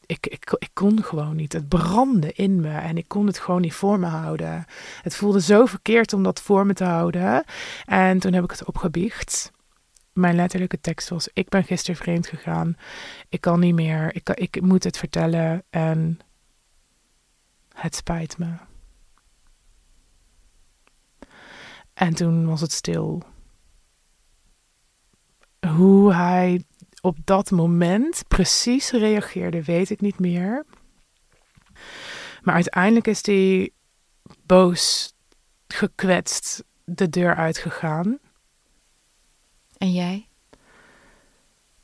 Ik, 0.05 0.27
ik, 0.27 0.69
kon 0.73 1.03
gewoon 1.03 1.35
niet. 1.35 1.53
Het 1.53 1.67
brandde 1.67 2.33
in 2.33 2.61
me 2.61 2.77
en 2.77 2.97
ik 2.97 3.07
kon 3.07 3.27
het 3.27 3.39
gewoon 3.39 3.61
niet 3.61 3.73
voor 3.73 3.99
me 3.99 4.05
houden. 4.05 4.65
Het 5.01 5.15
voelde 5.15 5.41
zo 5.41 5.65
verkeerd 5.65 6.13
om 6.13 6.23
dat 6.23 6.41
voor 6.41 6.65
me 6.65 6.73
te 6.73 6.83
houden. 6.83 7.43
En 7.85 8.19
toen 8.19 8.33
heb 8.33 8.43
ik 8.43 8.51
het 8.51 8.65
opgebiecht. 8.65 9.51
Mijn 10.13 10.35
letterlijke 10.35 10.81
tekst 10.81 11.09
was: 11.09 11.29
Ik 11.33 11.49
ben 11.49 11.63
gisteren 11.63 11.95
vreemd 11.95 12.27
gegaan. 12.27 12.77
Ik 13.29 13.41
kan 13.41 13.59
niet 13.59 13.75
meer. 13.75 14.15
Ik, 14.15 14.29
ik 14.29 14.61
moet 14.61 14.83
het 14.83 14.97
vertellen. 14.97 15.63
En 15.69 16.19
het 17.73 17.95
spijt 17.95 18.37
me. 18.37 18.55
En 21.93 22.13
toen 22.13 22.45
was 22.45 22.61
het 22.61 22.71
stil. 22.71 23.23
Hoe 25.67 26.13
hij 26.13 26.63
op 27.05 27.17
dat 27.23 27.51
moment 27.51 28.23
precies 28.27 28.91
reageerde, 28.91 29.63
weet 29.63 29.89
ik 29.89 30.01
niet 30.01 30.19
meer. 30.19 30.65
Maar 32.41 32.55
uiteindelijk 32.55 33.07
is 33.07 33.25
hij 33.25 33.71
boos, 34.45 35.13
gekwetst, 35.67 36.63
de 36.83 37.09
deur 37.09 37.35
uitgegaan. 37.35 38.19
En 39.77 39.91
jij? 39.91 40.27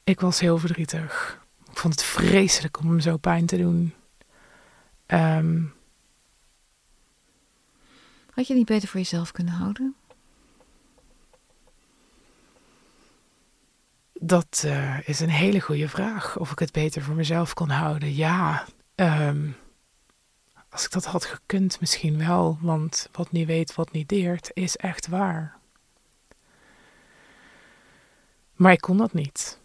Ik 0.04 0.20
was 0.20 0.40
heel 0.40 0.58
verdrietig. 0.58 1.42
Ik 1.72 1.78
vond 1.78 1.94
het 1.94 2.04
vreselijk 2.04 2.80
om 2.80 2.90
hem 2.90 3.00
zo 3.00 3.18
pijn 3.18 3.46
te 3.46 3.58
doen. 3.58 3.94
Ehm, 5.06 5.64
Had 8.26 8.48
je 8.48 8.54
het 8.54 8.64
niet 8.64 8.74
beter 8.76 8.90
voor 8.90 9.00
jezelf 9.00 9.32
kunnen 9.32 9.54
houden? 9.54 9.96
Dat 14.22 14.64
eh, 14.66 15.08
is 15.08 15.20
een 15.20 15.30
hele 15.30 15.60
goede 15.60 15.90
vraag. 15.90 16.38
Of 16.38 16.52
ik 16.52 16.60
het 16.60 16.72
beter 16.72 17.02
voor 17.02 17.16
mezelf 17.16 17.54
kon 17.54 17.70
houden. 17.70 18.16
Ja, 18.16 18.66
ehm, 18.96 19.50
als 20.70 20.86
ik 20.86 20.92
dat 20.92 21.06
had 21.06 21.26
gekund, 21.26 21.80
misschien 21.80 22.18
wel. 22.18 22.58
Want 22.62 23.10
wat 23.12 23.32
niet 23.32 23.48
weet, 23.48 23.76
wat 23.76 23.92
niet 23.92 24.10
deert, 24.10 24.52
is 24.54 24.78
echt 24.78 25.08
waar. 25.08 25.58
Maar 28.54 28.72
ik 28.72 28.82
kon 28.82 28.98
dat 28.98 29.14
niet. 29.14 29.60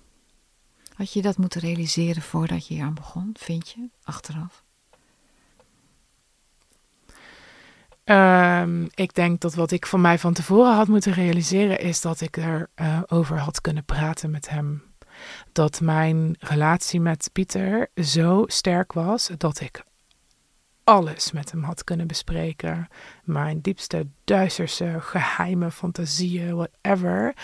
Had 0.94 1.12
je 1.12 1.22
dat 1.22 1.38
moeten 1.38 1.60
realiseren 1.60 2.22
voordat 2.22 2.66
je 2.66 2.74
hier 2.74 2.84
aan 2.84 2.94
begon, 2.94 3.30
vind 3.38 3.68
je, 3.68 3.88
achteraf? 4.02 4.63
Ehm, 8.04 8.86
ik 8.94 9.14
denk 9.14 9.40
dat 9.40 9.54
wat 9.54 9.70
ik 9.70 9.86
van 9.86 10.00
mij 10.00 10.18
van 10.18 10.32
tevoren 10.32 10.74
had 10.74 10.88
moeten 10.88 11.12
realiseren 11.12 11.80
is 11.80 12.00
dat 12.00 12.20
ik 12.20 12.36
er 12.36 12.70
eh, 12.74 13.02
over 13.06 13.38
had 13.38 13.60
kunnen 13.60 13.84
praten 13.84 14.30
met 14.30 14.48
hem. 14.48 14.82
Dat 15.52 15.80
mijn 15.80 16.36
relatie 16.38 17.00
met 17.00 17.30
Pieter 17.32 17.90
zo 17.94 18.44
sterk 18.46 18.92
was 18.92 19.30
dat 19.36 19.60
ik 19.60 19.84
alles 20.84 21.32
met 21.32 21.50
hem 21.50 21.62
had 21.62 21.84
kunnen 21.84 22.06
bespreken. 22.06 22.88
Mijn 23.24 23.60
diepste, 23.60 24.06
duisterste, 24.24 24.96
geheime 25.00 25.70
fantasieën, 25.70 26.54
whatever. 26.56 27.34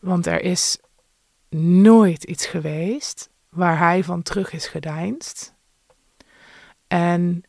Want 0.00 0.26
er 0.26 0.40
is 0.40 0.78
nooit 1.80 2.24
iets 2.24 2.46
geweest 2.46 3.30
waar 3.48 3.78
hij 3.78 4.04
van 4.04 4.22
terug 4.22 4.52
is 4.52 4.66
gedeinst. 4.66 5.54
En 6.86 7.42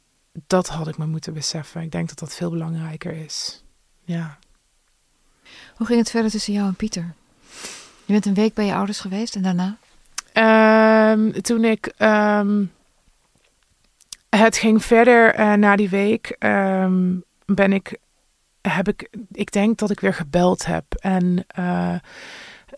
dat 0.47 0.67
had 0.67 0.87
ik 0.87 0.97
me 0.97 1.05
moeten 1.05 1.33
beseffen. 1.33 1.81
Ik 1.81 1.91
denk 1.91 2.07
dat 2.09 2.19
dat 2.19 2.35
veel 2.35 2.49
belangrijker 2.49 3.13
is. 3.13 3.63
Ja. 4.03 4.37
Hoe 5.75 5.87
ging 5.87 5.99
het 5.99 6.09
verder 6.09 6.31
tussen 6.31 6.53
jou 6.53 6.67
en 6.67 6.75
Pieter? 6.75 7.13
Je 8.05 8.13
bent 8.13 8.25
een 8.25 8.33
week 8.33 8.53
bij 8.53 8.65
je 8.65 8.73
ouders 8.73 8.99
geweest 8.99 9.35
en 9.35 9.41
daarna? 9.41 9.77
Ehm, 10.33 11.31
toen 11.41 11.63
ik. 11.63 11.85
ehm, 11.97 12.63
het 14.29 14.57
ging 14.57 14.83
verder 14.85 15.33
eh, 15.33 15.53
na 15.53 15.75
die 15.75 15.89
week. 15.89 16.35
ehm, 16.39 17.15
ben 17.45 17.73
ik. 17.73 17.97
Heb 18.61 18.87
ik. 18.87 19.09
Ik 19.31 19.51
denk 19.51 19.77
dat 19.77 19.89
ik 19.89 19.99
weer 19.99 20.13
gebeld 20.13 20.65
heb. 20.65 20.93
En. 20.93 21.43
eh, 21.47 21.95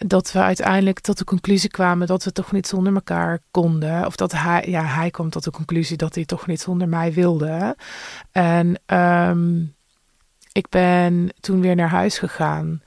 dat 0.08 0.32
we 0.32 0.40
uiteindelijk 0.40 1.00
tot 1.00 1.18
de 1.18 1.24
conclusie 1.24 1.70
kwamen 1.70 2.08
dat 2.08 2.24
we 2.24 2.32
toch 2.32 2.52
niet 2.52 2.68
zonder 2.68 2.94
elkaar 2.94 3.40
konden. 3.52 4.06
Of 4.06 4.16
dat 4.16 4.32
hij, 4.32 4.64
ja, 4.68 4.84
hij 4.84 5.12
kwam 5.12 5.30
tot 5.30 5.44
de 5.44 5.52
conclusie 5.52 5.98
dat 5.98 6.16
hij 6.16 6.26
toch 6.26 6.48
niet 6.48 6.62
zonder 6.62 6.90
mij 6.90 7.14
wilde. 7.14 7.78
En 8.32 8.80
ehm, 8.86 9.64
ik 10.52 10.70
ben 10.70 11.30
toen 11.40 11.62
weer 11.62 11.76
naar 11.76 11.90
huis 11.90 12.18
gegaan. 12.18 12.82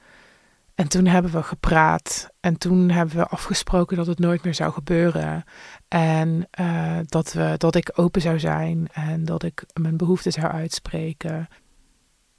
En 0.75 0.87
toen 0.87 1.05
hebben 1.05 1.31
we 1.31 1.43
gepraat. 1.43 2.29
En 2.39 2.57
toen 2.57 2.89
hebben 2.89 3.15
we 3.15 3.27
afgesproken 3.27 3.97
dat 3.97 4.07
het 4.07 4.19
nooit 4.19 4.43
meer 4.43 4.55
zou 4.55 4.73
gebeuren. 4.73 5.43
En 5.87 6.47
eh, 6.51 6.97
dat, 7.05 7.33
we, 7.33 7.53
dat 7.57 7.75
ik 7.75 7.91
open 7.95 8.21
zou 8.21 8.39
zijn. 8.39 8.87
En 8.93 9.25
dat 9.25 9.43
ik 9.43 9.63
mijn 9.73 9.97
behoeften 9.97 10.31
zou 10.31 10.47
uitspreken. 10.47 11.47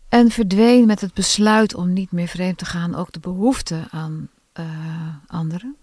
En 0.09 0.31
verdween 0.31 0.87
met 0.87 1.01
het 1.01 1.15
besluit 1.15 1.75
om 1.75 1.93
niet 1.93 2.13
meer 2.13 2.29
vreemd 2.29 2.59
te 2.59 2.65
gaan 2.65 2.95
ook 2.95 3.13
de 3.13 3.21
behoefte 3.21 3.87
aan 3.91 4.29
eh, 4.57 5.15
anderen? 5.27 5.77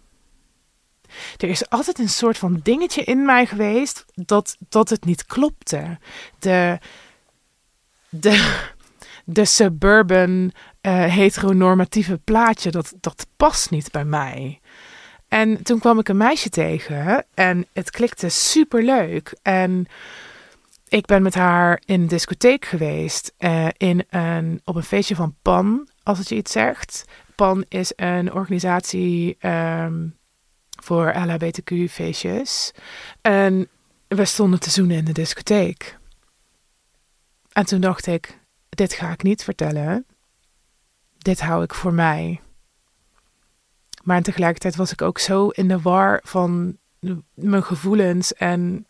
Er 1.37 1.49
is 1.49 1.69
altijd 1.69 1.99
een 1.99 2.09
soort 2.09 2.37
van 2.37 2.59
dingetje 2.63 3.03
in 3.03 3.25
mij 3.25 3.45
geweest 3.45 4.05
dat, 4.13 4.57
dat 4.69 4.89
het 4.89 5.05
niet 5.05 5.25
klopte. 5.25 5.97
De, 6.39 6.79
de, 8.09 8.61
de 9.25 9.45
suburban 9.45 10.51
eh, 10.81 11.03
heteronormatieve 11.03 12.17
plaatje, 12.17 12.71
dat, 12.71 12.93
dat 12.99 13.27
past 13.37 13.69
niet 13.69 13.91
bij 13.91 14.05
mij. 14.05 14.59
En 15.27 15.63
toen 15.63 15.79
kwam 15.79 15.99
ik 15.99 16.09
een 16.09 16.17
meisje 16.17 16.49
tegen 16.49 17.25
en 17.33 17.65
het 17.73 17.89
klikte 17.89 18.29
superleuk. 18.29 19.37
En 19.41 19.87
ik 20.87 21.05
ben 21.05 21.21
met 21.21 21.33
haar 21.33 21.81
in 21.85 22.01
een 22.01 22.07
discotheek 22.07 22.65
geweest, 22.65 23.33
eh, 23.37 23.67
in 23.77 24.03
een, 24.09 24.61
op 24.63 24.75
een 24.75 24.83
feestje 24.83 25.15
van 25.15 25.35
Pan, 25.41 25.87
als 26.03 26.17
het 26.17 26.29
je 26.29 26.35
iets 26.35 26.51
zegt. 26.51 27.05
Pan 27.35 27.65
is 27.67 27.93
een 27.95 28.33
organisatie 28.33 29.35
ehm, 29.39 30.07
voor 30.83 31.13
LHBTQ-feestjes. 31.15 32.71
En 33.21 33.67
we 34.07 34.25
stonden 34.25 34.59
te 34.59 34.69
zoenen 34.69 34.97
in 34.97 35.05
de 35.05 35.11
discotheek. 35.11 35.97
En 37.51 37.65
toen 37.65 37.81
dacht 37.81 38.05
ik, 38.07 38.39
dit 38.69 38.93
ga 38.93 39.11
ik 39.11 39.23
niet 39.23 39.43
vertellen. 39.43 40.05
Dit 41.17 41.41
hou 41.41 41.63
ik 41.63 41.73
voor 41.73 41.93
mij. 41.93 42.41
Maar 44.03 44.21
tegelijkertijd 44.21 44.75
was 44.75 44.91
ik 44.91 45.01
ook 45.01 45.19
zo 45.19 45.47
in 45.47 45.67
de 45.67 45.81
war 45.81 46.19
van 46.23 46.77
mijn 47.33 47.63
gevoelens 47.63 48.33
en 48.33 48.87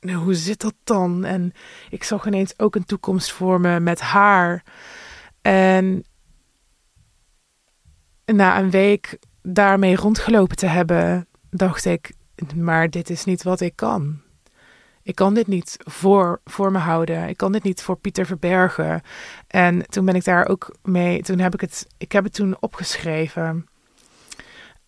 hoe 0.00 0.34
zit 0.34 0.60
dat 0.60 0.74
dan? 0.84 1.24
En 1.24 1.52
ik 1.90 2.04
zag 2.04 2.26
ineens 2.26 2.58
ook 2.58 2.74
een 2.74 2.84
toekomst 2.84 3.32
voor 3.32 3.60
me 3.60 3.80
met 3.80 4.00
haar. 4.00 4.64
En 5.42 6.04
na 8.24 8.58
een 8.58 8.70
week 8.70 9.18
daarmee 9.42 9.96
rondgelopen 9.96 10.56
te 10.56 10.66
hebben, 10.66 11.26
dacht 11.50 11.84
ik, 11.84 12.12
maar 12.56 12.90
dit 12.90 13.10
is 13.10 13.24
niet 13.24 13.42
wat 13.42 13.60
ik 13.60 13.76
kan. 13.76 14.20
Ik 15.02 15.14
kan 15.14 15.34
dit 15.34 15.46
niet 15.46 15.76
voor, 15.78 16.40
voor 16.44 16.72
me 16.72 16.78
houden. 16.78 17.28
Ik 17.28 17.36
kan 17.36 17.52
dit 17.52 17.62
niet 17.62 17.82
voor 17.82 17.96
Pieter 17.96 18.26
verbergen. 18.26 19.02
En 19.46 19.86
toen 19.86 20.04
ben 20.04 20.14
ik 20.14 20.24
daar 20.24 20.48
ook 20.48 20.76
mee. 20.82 21.22
Toen 21.22 21.38
heb 21.38 21.54
ik 21.54 21.60
het. 21.60 21.86
Ik 21.98 22.12
heb 22.12 22.24
het 22.24 22.34
toen 22.34 22.56
opgeschreven. 22.60 23.66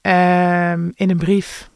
Um, 0.00 0.92
in 0.94 1.10
een 1.10 1.16
brief. 1.16 1.70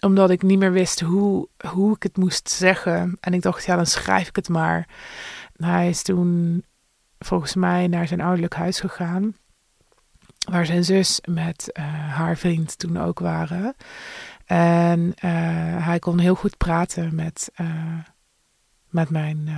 Omdat 0.00 0.30
ik 0.30 0.42
niet 0.42 0.58
meer 0.58 0.72
wist 0.72 1.00
hoe, 1.00 1.48
hoe 1.68 1.94
ik 1.94 2.02
het 2.02 2.16
moest 2.16 2.50
zeggen. 2.50 3.16
En 3.20 3.34
ik 3.34 3.42
dacht, 3.42 3.64
ja, 3.64 3.76
dan 3.76 3.86
schrijf 3.86 4.28
ik 4.28 4.36
het 4.36 4.48
maar. 4.48 4.88
hij 5.56 5.88
is 5.88 6.02
toen 6.02 6.64
volgens 7.18 7.54
mij 7.54 7.86
naar 7.86 8.06
zijn 8.06 8.20
ouderlijk 8.20 8.54
huis 8.54 8.80
gegaan. 8.80 9.34
Waar 10.50 10.66
zijn 10.66 10.84
zus 10.84 11.20
met 11.28 11.70
uh, 11.72 11.84
haar 12.14 12.36
vriend 12.36 12.78
toen 12.78 13.00
ook 13.00 13.18
waren. 13.18 13.74
En 14.46 15.00
uh, 15.00 15.86
hij 15.86 15.98
kon 15.98 16.18
heel 16.18 16.34
goed 16.34 16.56
praten 16.56 17.14
met, 17.14 17.50
uh, 17.60 17.98
met 18.88 19.10
mijn 19.10 19.48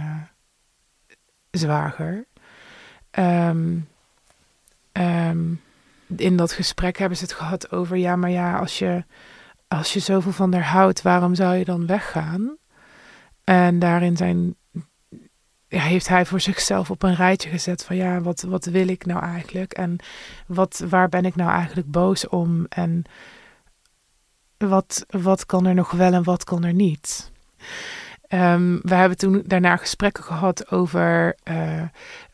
zwager. 1.50 2.26
Um, 3.18 3.88
um, 4.92 5.60
in 6.16 6.36
dat 6.36 6.52
gesprek 6.52 6.98
hebben 6.98 7.18
ze 7.18 7.24
het 7.24 7.32
gehad 7.32 7.70
over, 7.70 7.96
ja, 7.96 8.16
maar 8.16 8.30
ja, 8.30 8.58
als 8.58 8.78
je, 8.78 9.04
als 9.68 9.92
je 9.92 10.00
zoveel 10.00 10.32
van 10.32 10.52
haar 10.52 10.64
houdt, 10.64 11.02
waarom 11.02 11.34
zou 11.34 11.54
je 11.54 11.64
dan 11.64 11.86
weggaan? 11.86 12.56
En 13.44 13.78
daarin 13.78 14.16
zijn, 14.16 14.54
ja, 15.74 15.80
heeft 15.80 16.08
hij 16.08 16.26
voor 16.26 16.40
zichzelf 16.40 16.90
op 16.90 17.02
een 17.02 17.14
rijtje 17.14 17.50
gezet 17.50 17.84
van, 17.84 17.96
ja, 17.96 18.20
wat, 18.20 18.42
wat 18.42 18.64
wil 18.64 18.88
ik 18.88 19.06
nou 19.06 19.22
eigenlijk? 19.22 19.72
En 19.72 19.96
wat, 20.46 20.84
waar 20.88 21.08
ben 21.08 21.24
ik 21.24 21.36
nou 21.36 21.50
eigenlijk 21.50 21.90
boos 21.90 22.28
om? 22.28 22.66
En 22.68 23.04
wat, 24.56 25.04
wat 25.08 25.46
kan 25.46 25.66
er 25.66 25.74
nog 25.74 25.90
wel 25.90 26.12
en 26.12 26.24
wat 26.24 26.44
kan 26.44 26.64
er 26.64 26.74
niet? 26.74 27.32
Um, 28.28 28.80
we 28.82 28.94
hebben 28.94 29.18
toen 29.18 29.42
daarna 29.46 29.76
gesprekken 29.76 30.24
gehad 30.24 30.70
over 30.70 31.36
uh, 31.44 31.82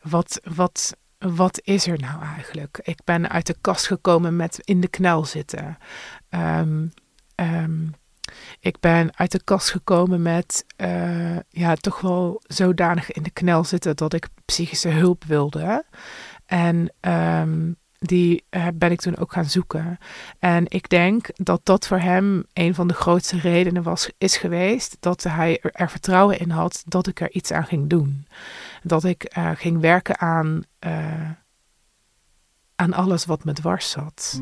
wat, 0.01 0.41
wat 0.55 0.95
wat 1.21 1.59
is 1.63 1.87
er 1.87 1.99
nou 1.99 2.23
eigenlijk? 2.23 2.79
Ik 2.83 2.99
ben 3.03 3.29
uit 3.29 3.47
de 3.47 3.55
kast 3.61 3.87
gekomen 3.87 4.35
met 4.35 4.59
in 4.59 4.81
de 4.81 4.87
knel 4.87 5.25
zitten. 5.25 5.77
Um, 6.29 6.91
um, 7.35 7.93
ik 8.59 8.79
ben 8.79 9.17
uit 9.17 9.31
de 9.31 9.43
kast 9.43 9.71
gekomen 9.71 10.21
met 10.21 10.65
uh, 10.77 11.37
ja, 11.49 11.75
toch 11.75 12.01
wel 12.01 12.41
zodanig 12.43 13.11
in 13.11 13.23
de 13.23 13.31
knel 13.31 13.63
zitten 13.63 13.95
dat 13.95 14.13
ik 14.13 14.27
psychische 14.45 14.89
hulp 14.89 15.23
wilde. 15.23 15.85
En 16.45 16.93
um, 17.01 17.75
die 17.99 18.43
uh, 18.49 18.67
ben 18.73 18.91
ik 18.91 19.01
toen 19.01 19.17
ook 19.17 19.33
gaan 19.33 19.45
zoeken. 19.45 19.97
En 20.39 20.65
ik 20.67 20.89
denk 20.89 21.29
dat 21.33 21.61
dat 21.63 21.87
voor 21.87 21.99
hem 21.99 22.45
een 22.53 22.75
van 22.75 22.87
de 22.87 22.93
grootste 22.93 23.39
redenen 23.39 23.83
was, 23.83 24.11
is 24.17 24.37
geweest 24.37 24.97
dat 24.99 25.23
hij 25.23 25.59
er, 25.61 25.71
er 25.73 25.89
vertrouwen 25.89 26.39
in 26.39 26.49
had 26.49 26.83
dat 26.85 27.07
ik 27.07 27.19
er 27.19 27.31
iets 27.31 27.51
aan 27.51 27.65
ging 27.65 27.89
doen 27.89 28.27
dat 28.83 29.03
ik 29.03 29.37
uh, 29.37 29.51
ging 29.53 29.79
werken 29.79 30.19
aan, 30.19 30.63
aan 32.75 32.93
alles 32.93 33.25
wat 33.25 33.43
me 33.43 33.53
dwars 33.53 33.89
zat. 33.89 34.41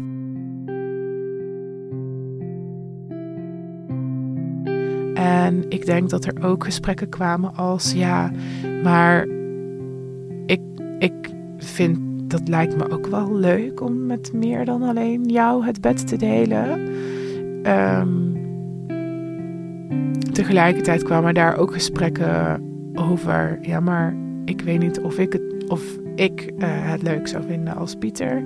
En 5.20 5.66
ik 5.70 5.86
denk 5.86 6.10
dat 6.10 6.26
er 6.26 6.44
ook 6.44 6.64
gesprekken 6.64 7.10
kwamen 7.10 7.56
als 7.56 7.92
ja, 7.92 8.32
maar 8.84 9.28
ik, 10.46 10.62
ik 11.00 11.30
vind 11.58 12.00
dat 12.30 12.48
lijkt 12.48 12.78
me 12.78 12.92
ook 12.92 13.08
wel 13.08 13.36
leuk 13.36 13.82
om 13.82 14.06
met 14.06 14.34
meer 14.34 14.66
dan 14.66 14.82
alleen 14.82 15.24
jou 15.24 15.66
het 15.66 15.82
bed 15.82 16.08
te 16.08 16.18
delen. 16.18 16.90
Um, 17.66 18.38
tegelijkertijd 20.32 21.04
kwamen 21.04 21.34
daar 21.34 21.58
ook 21.58 21.74
gesprekken 21.74 22.64
over, 22.94 23.60
ja, 23.62 23.80
maar 23.80 24.16
ik 24.46 24.62
weet 24.62 24.80
niet 24.80 25.00
of 25.00 25.18
ik 25.18 25.34
het, 25.34 25.68
of 25.68 25.98
ik, 26.16 26.52
uh, 26.58 26.66
het 26.68 27.02
leuk 27.02 27.28
zou 27.28 27.44
vinden 27.48 27.76
als 27.76 27.96
Pieter 27.96 28.44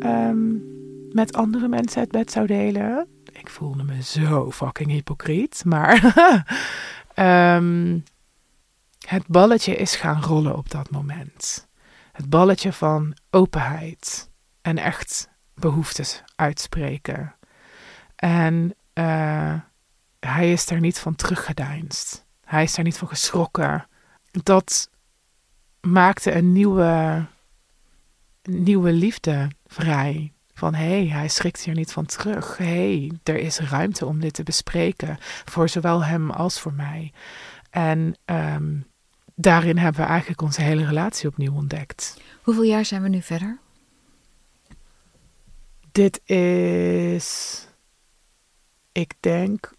um, 0.00 0.62
met 1.12 1.36
andere 1.36 1.68
mensen 1.68 2.00
het 2.00 2.10
bed 2.10 2.30
zou 2.30 2.46
delen. 2.46 3.06
Ik 3.42 3.50
voelde 3.50 3.82
me 3.82 4.02
zo 4.02 4.50
fucking 4.50 4.90
hypocriet. 4.90 5.64
Maar 5.64 6.14
um, 7.56 8.04
het 9.14 9.26
balletje 9.26 9.76
is 9.76 9.96
gaan 9.96 10.22
rollen 10.22 10.56
op 10.56 10.70
dat 10.70 10.90
moment. 10.90 11.68
Het 12.12 12.30
balletje 12.30 12.72
van 12.72 13.16
openheid 13.30 14.30
en 14.60 14.78
echt 14.78 15.28
behoeftes 15.54 16.22
uitspreken. 16.36 17.34
En 18.16 18.74
uh, 18.94 19.54
hij 20.20 20.52
is 20.52 20.66
daar 20.66 20.80
niet 20.80 20.98
van 20.98 21.14
teruggedeinst. 21.14 22.26
Hij 22.44 22.62
is 22.62 22.74
daar 22.74 22.84
niet 22.84 22.98
van 22.98 23.08
geschrokken. 23.08 23.86
Dat 24.30 24.90
maakte 25.80 26.32
een 26.32 26.52
nieuwe, 26.52 27.24
nieuwe 28.42 28.92
liefde 28.92 29.50
vrij. 29.66 30.31
Van 30.62 30.74
hé, 30.74 31.06
hey, 31.06 31.06
hij 31.06 31.28
schrikt 31.28 31.60
hier 31.60 31.74
niet 31.74 31.92
van 31.92 32.06
terug. 32.06 32.56
Hé, 32.56 32.64
hey, 32.64 33.12
er 33.22 33.36
is 33.36 33.58
ruimte 33.58 34.06
om 34.06 34.20
dit 34.20 34.34
te 34.34 34.42
bespreken. 34.42 35.16
Voor 35.44 35.68
zowel 35.68 36.04
hem 36.04 36.30
als 36.30 36.60
voor 36.60 36.72
mij. 36.72 37.12
En 37.70 38.16
um, 38.24 38.86
daarin 39.34 39.78
hebben 39.78 40.00
we 40.00 40.06
eigenlijk 40.06 40.42
onze 40.42 40.62
hele 40.62 40.86
relatie 40.86 41.28
opnieuw 41.28 41.54
ontdekt. 41.54 42.20
Hoeveel 42.42 42.62
jaar 42.62 42.84
zijn 42.84 43.02
we 43.02 43.08
nu 43.08 43.22
verder? 43.22 43.58
Dit 45.92 46.20
is, 46.28 47.58
ik 48.92 49.14
denk, 49.20 49.72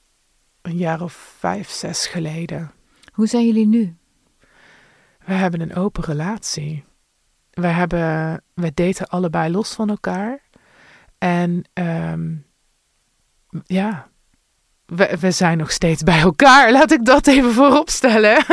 een 0.62 0.78
jaar 0.78 1.02
of 1.02 1.36
vijf, 1.40 1.70
zes 1.70 2.08
geleden. 2.08 2.72
Hoe 3.12 3.28
zijn 3.28 3.46
jullie 3.46 3.68
nu? 3.68 3.96
we 5.26 5.34
hebben 5.34 5.62
een 5.62 5.76
open 5.76 6.04
relatie. 6.04 6.84
We, 7.52 7.68
hebben, 7.68 8.42
we 8.54 8.74
daten 8.74 9.08
allebei 9.08 9.52
los 9.52 9.74
van 9.74 9.90
elkaar. 9.90 10.43
En 11.24 11.64
um, 11.74 12.46
ja, 13.66 14.10
we, 14.86 15.18
we 15.20 15.32
zijn 15.32 15.58
nog 15.58 15.72
steeds 15.72 16.04
bij 16.04 16.20
elkaar. 16.20 16.72
Laat 16.72 16.92
ik 16.92 17.06
dat 17.06 17.28
even 17.28 17.54
voorop 17.54 17.90
stellen. 17.90 18.46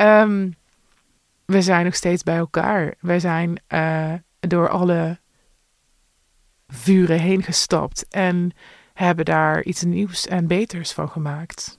um, 0.00 0.54
we 1.54 1.62
zijn 1.62 1.84
nog 1.84 1.94
steeds 1.94 2.22
bij 2.22 2.36
elkaar. 2.36 2.94
We 3.00 3.20
zijn 3.20 3.62
uh, 3.68 4.12
door 4.40 4.68
alle 4.68 5.18
vuren 6.68 7.20
heen 7.20 7.42
gestapt 7.42 8.08
en 8.08 8.52
hebben 8.94 9.24
daar 9.24 9.62
iets 9.62 9.82
nieuws 9.82 10.26
en 10.26 10.46
beters 10.46 10.92
van 10.92 11.08
gemaakt. 11.08 11.78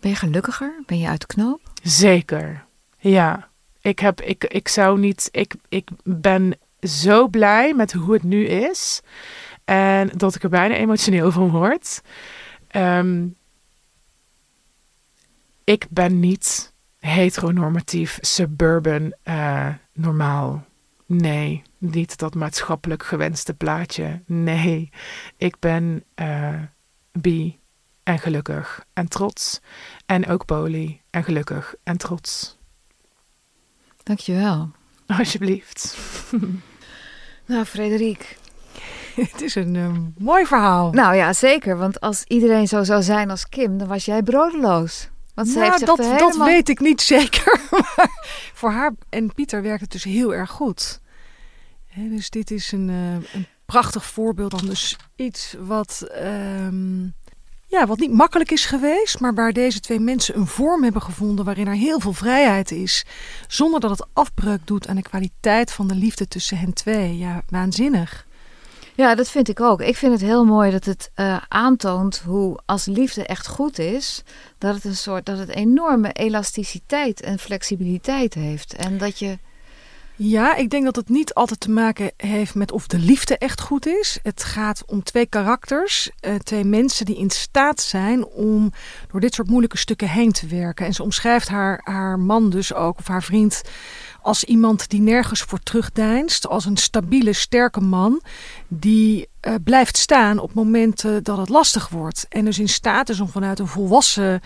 Ben 0.00 0.10
je 0.10 0.16
gelukkiger? 0.16 0.82
Ben 0.86 0.98
je 0.98 1.08
uit 1.08 1.20
de 1.20 1.26
knoop? 1.26 1.60
Zeker. 1.82 2.64
Ja. 2.98 3.48
Ik, 3.80 3.98
heb, 3.98 4.20
ik, 4.20 4.44
ik 4.44 4.68
zou 4.68 4.98
niet. 4.98 5.28
Ik, 5.32 5.54
ik 5.68 5.88
ben 6.02 6.58
zo 6.86 7.28
blij 7.28 7.74
met 7.74 7.92
hoe 7.92 8.12
het 8.12 8.22
nu 8.22 8.44
is. 8.44 9.00
En 9.64 10.10
dat 10.16 10.34
ik 10.34 10.42
er 10.42 10.48
bijna 10.48 10.74
emotioneel 10.74 11.32
van 11.32 11.50
word. 11.50 12.02
Um, 12.76 13.36
ik 15.64 15.86
ben 15.90 16.20
niet 16.20 16.72
heteronormatief, 16.98 18.18
suburban, 18.20 19.14
uh, 19.24 19.68
normaal. 19.92 20.64
Nee, 21.06 21.62
niet 21.78 22.18
dat 22.18 22.34
maatschappelijk 22.34 23.02
gewenste 23.02 23.54
plaatje. 23.54 24.22
Nee, 24.26 24.90
ik 25.36 25.58
ben 25.58 26.04
uh, 26.20 26.62
bi, 27.12 27.58
en 28.02 28.18
gelukkig 28.18 28.84
en 28.92 29.08
trots. 29.08 29.60
En 30.06 30.26
ook 30.26 30.44
Poli 30.44 31.00
en 31.10 31.24
gelukkig 31.24 31.74
en 31.82 31.96
trots. 31.96 32.58
Dankjewel. 34.02 34.70
Alsjeblieft. 35.06 35.96
nou, 37.46 37.64
Frederik. 37.64 38.38
Het 39.32 39.42
is 39.42 39.54
een 39.54 39.74
uh, 39.74 39.90
mooi 40.18 40.46
verhaal. 40.46 40.90
Nou 40.90 41.14
ja, 41.14 41.32
zeker. 41.32 41.76
Want 41.78 42.00
als 42.00 42.24
iedereen 42.26 42.68
zo 42.68 42.84
zou 42.84 43.02
zijn 43.02 43.30
als 43.30 43.48
Kim, 43.48 43.78
dan 43.78 43.88
was 43.88 44.04
jij 44.04 44.22
broodeloos. 44.22 45.08
Want 45.34 45.48
ze 45.48 45.58
nou, 45.58 45.70
heeft 45.70 45.86
dat, 45.86 45.98
helemaal... 45.98 46.18
dat 46.18 46.46
weet 46.46 46.68
ik 46.68 46.80
niet 46.80 47.00
zeker. 47.16 47.60
Maar 47.70 48.10
voor 48.54 48.70
haar 48.70 48.92
en 49.08 49.34
Pieter 49.34 49.62
werkt 49.62 49.80
het 49.80 49.92
dus 49.92 50.04
heel 50.04 50.34
erg 50.34 50.50
goed. 50.50 51.00
He, 51.86 52.08
dus 52.08 52.30
dit 52.30 52.50
is 52.50 52.72
een, 52.72 52.88
uh, 52.88 53.12
een 53.12 53.46
prachtig 53.66 54.04
voorbeeld 54.04 54.50
dan 54.50 54.66
dus 54.66 54.96
iets 55.16 55.54
wat, 55.58 56.06
ehm, 56.12 57.08
ja, 57.66 57.86
wat 57.86 57.98
niet 57.98 58.12
makkelijk 58.12 58.50
is 58.50 58.64
geweest, 58.64 59.20
maar 59.20 59.34
waar 59.34 59.52
deze 59.52 59.80
twee 59.80 60.00
mensen 60.00 60.36
een 60.36 60.46
vorm 60.46 60.82
hebben 60.82 61.02
gevonden 61.02 61.44
waarin 61.44 61.66
er 61.66 61.74
heel 61.74 62.00
veel 62.00 62.12
vrijheid 62.12 62.70
is, 62.70 63.04
zonder 63.48 63.80
dat 63.80 63.90
het 63.90 64.06
afbreuk 64.12 64.60
doet 64.64 64.88
aan 64.88 64.96
de 64.96 65.02
kwaliteit 65.02 65.72
van 65.72 65.88
de 65.88 65.94
liefde 65.94 66.28
tussen 66.28 66.58
hen 66.58 66.72
twee. 66.72 67.18
Ja, 67.18 67.42
waanzinnig. 67.48 68.26
Ja, 68.94 69.14
dat 69.14 69.28
vind 69.28 69.48
ik 69.48 69.60
ook. 69.60 69.80
Ik 69.80 69.96
vind 69.96 70.12
het 70.12 70.20
heel 70.20 70.44
mooi 70.44 70.70
dat 70.70 70.84
het 70.84 71.10
eh, 71.14 71.36
aantoont 71.48 72.18
hoe 72.18 72.58
als 72.66 72.84
liefde 72.84 73.26
echt 73.26 73.46
goed 73.46 73.78
is, 73.78 74.22
dat 74.58 74.74
het 74.74 74.84
een 74.84 74.96
soort 74.96 75.26
dat 75.26 75.38
het 75.38 75.48
enorme 75.48 76.12
elasticiteit 76.12 77.20
en 77.20 77.38
flexibiliteit 77.38 78.34
heeft. 78.34 78.74
En 78.74 78.98
dat 78.98 79.18
je. 79.18 79.38
Ja, 80.18 80.54
ik 80.54 80.70
denk 80.70 80.84
dat 80.84 80.96
het 80.96 81.08
niet 81.08 81.34
altijd 81.34 81.60
te 81.60 81.70
maken 81.70 82.12
heeft 82.16 82.54
met 82.54 82.72
of 82.72 82.86
de 82.86 82.98
liefde 82.98 83.38
echt 83.38 83.60
goed 83.60 83.86
is. 83.86 84.18
Het 84.22 84.44
gaat 84.44 84.82
om 84.86 85.02
twee 85.02 85.26
karakters, 85.26 86.10
eh, 86.20 86.34
twee 86.34 86.64
mensen 86.64 87.06
die 87.06 87.16
in 87.16 87.30
staat 87.30 87.80
zijn 87.80 88.26
om 88.26 88.72
door 89.10 89.20
dit 89.20 89.34
soort 89.34 89.48
moeilijke 89.48 89.78
stukken 89.78 90.08
heen 90.08 90.32
te 90.32 90.46
werken. 90.46 90.86
En 90.86 90.92
ze 90.92 91.02
omschrijft 91.02 91.48
haar, 91.48 91.80
haar 91.84 92.18
man 92.18 92.50
dus 92.50 92.74
ook, 92.74 92.98
of 92.98 93.06
haar 93.06 93.22
vriend, 93.22 93.62
als 94.22 94.44
iemand 94.44 94.88
die 94.88 95.00
nergens 95.00 95.40
voor 95.40 95.58
terugdeinst. 95.58 96.46
Als 96.46 96.64
een 96.64 96.76
stabiele, 96.76 97.32
sterke 97.32 97.80
man 97.80 98.22
die 98.68 99.28
uh, 99.46 99.54
blijft 99.64 99.96
staan 99.96 100.38
op 100.38 100.54
momenten 100.54 101.24
dat 101.24 101.36
het 101.36 101.48
lastig 101.48 101.88
wordt. 101.88 102.26
En 102.28 102.44
dus 102.44 102.58
in 102.58 102.68
staat 102.68 103.08
is 103.08 103.20
om 103.20 103.28
vanuit 103.28 103.58
een 103.58 103.66
volwassen 103.66 104.40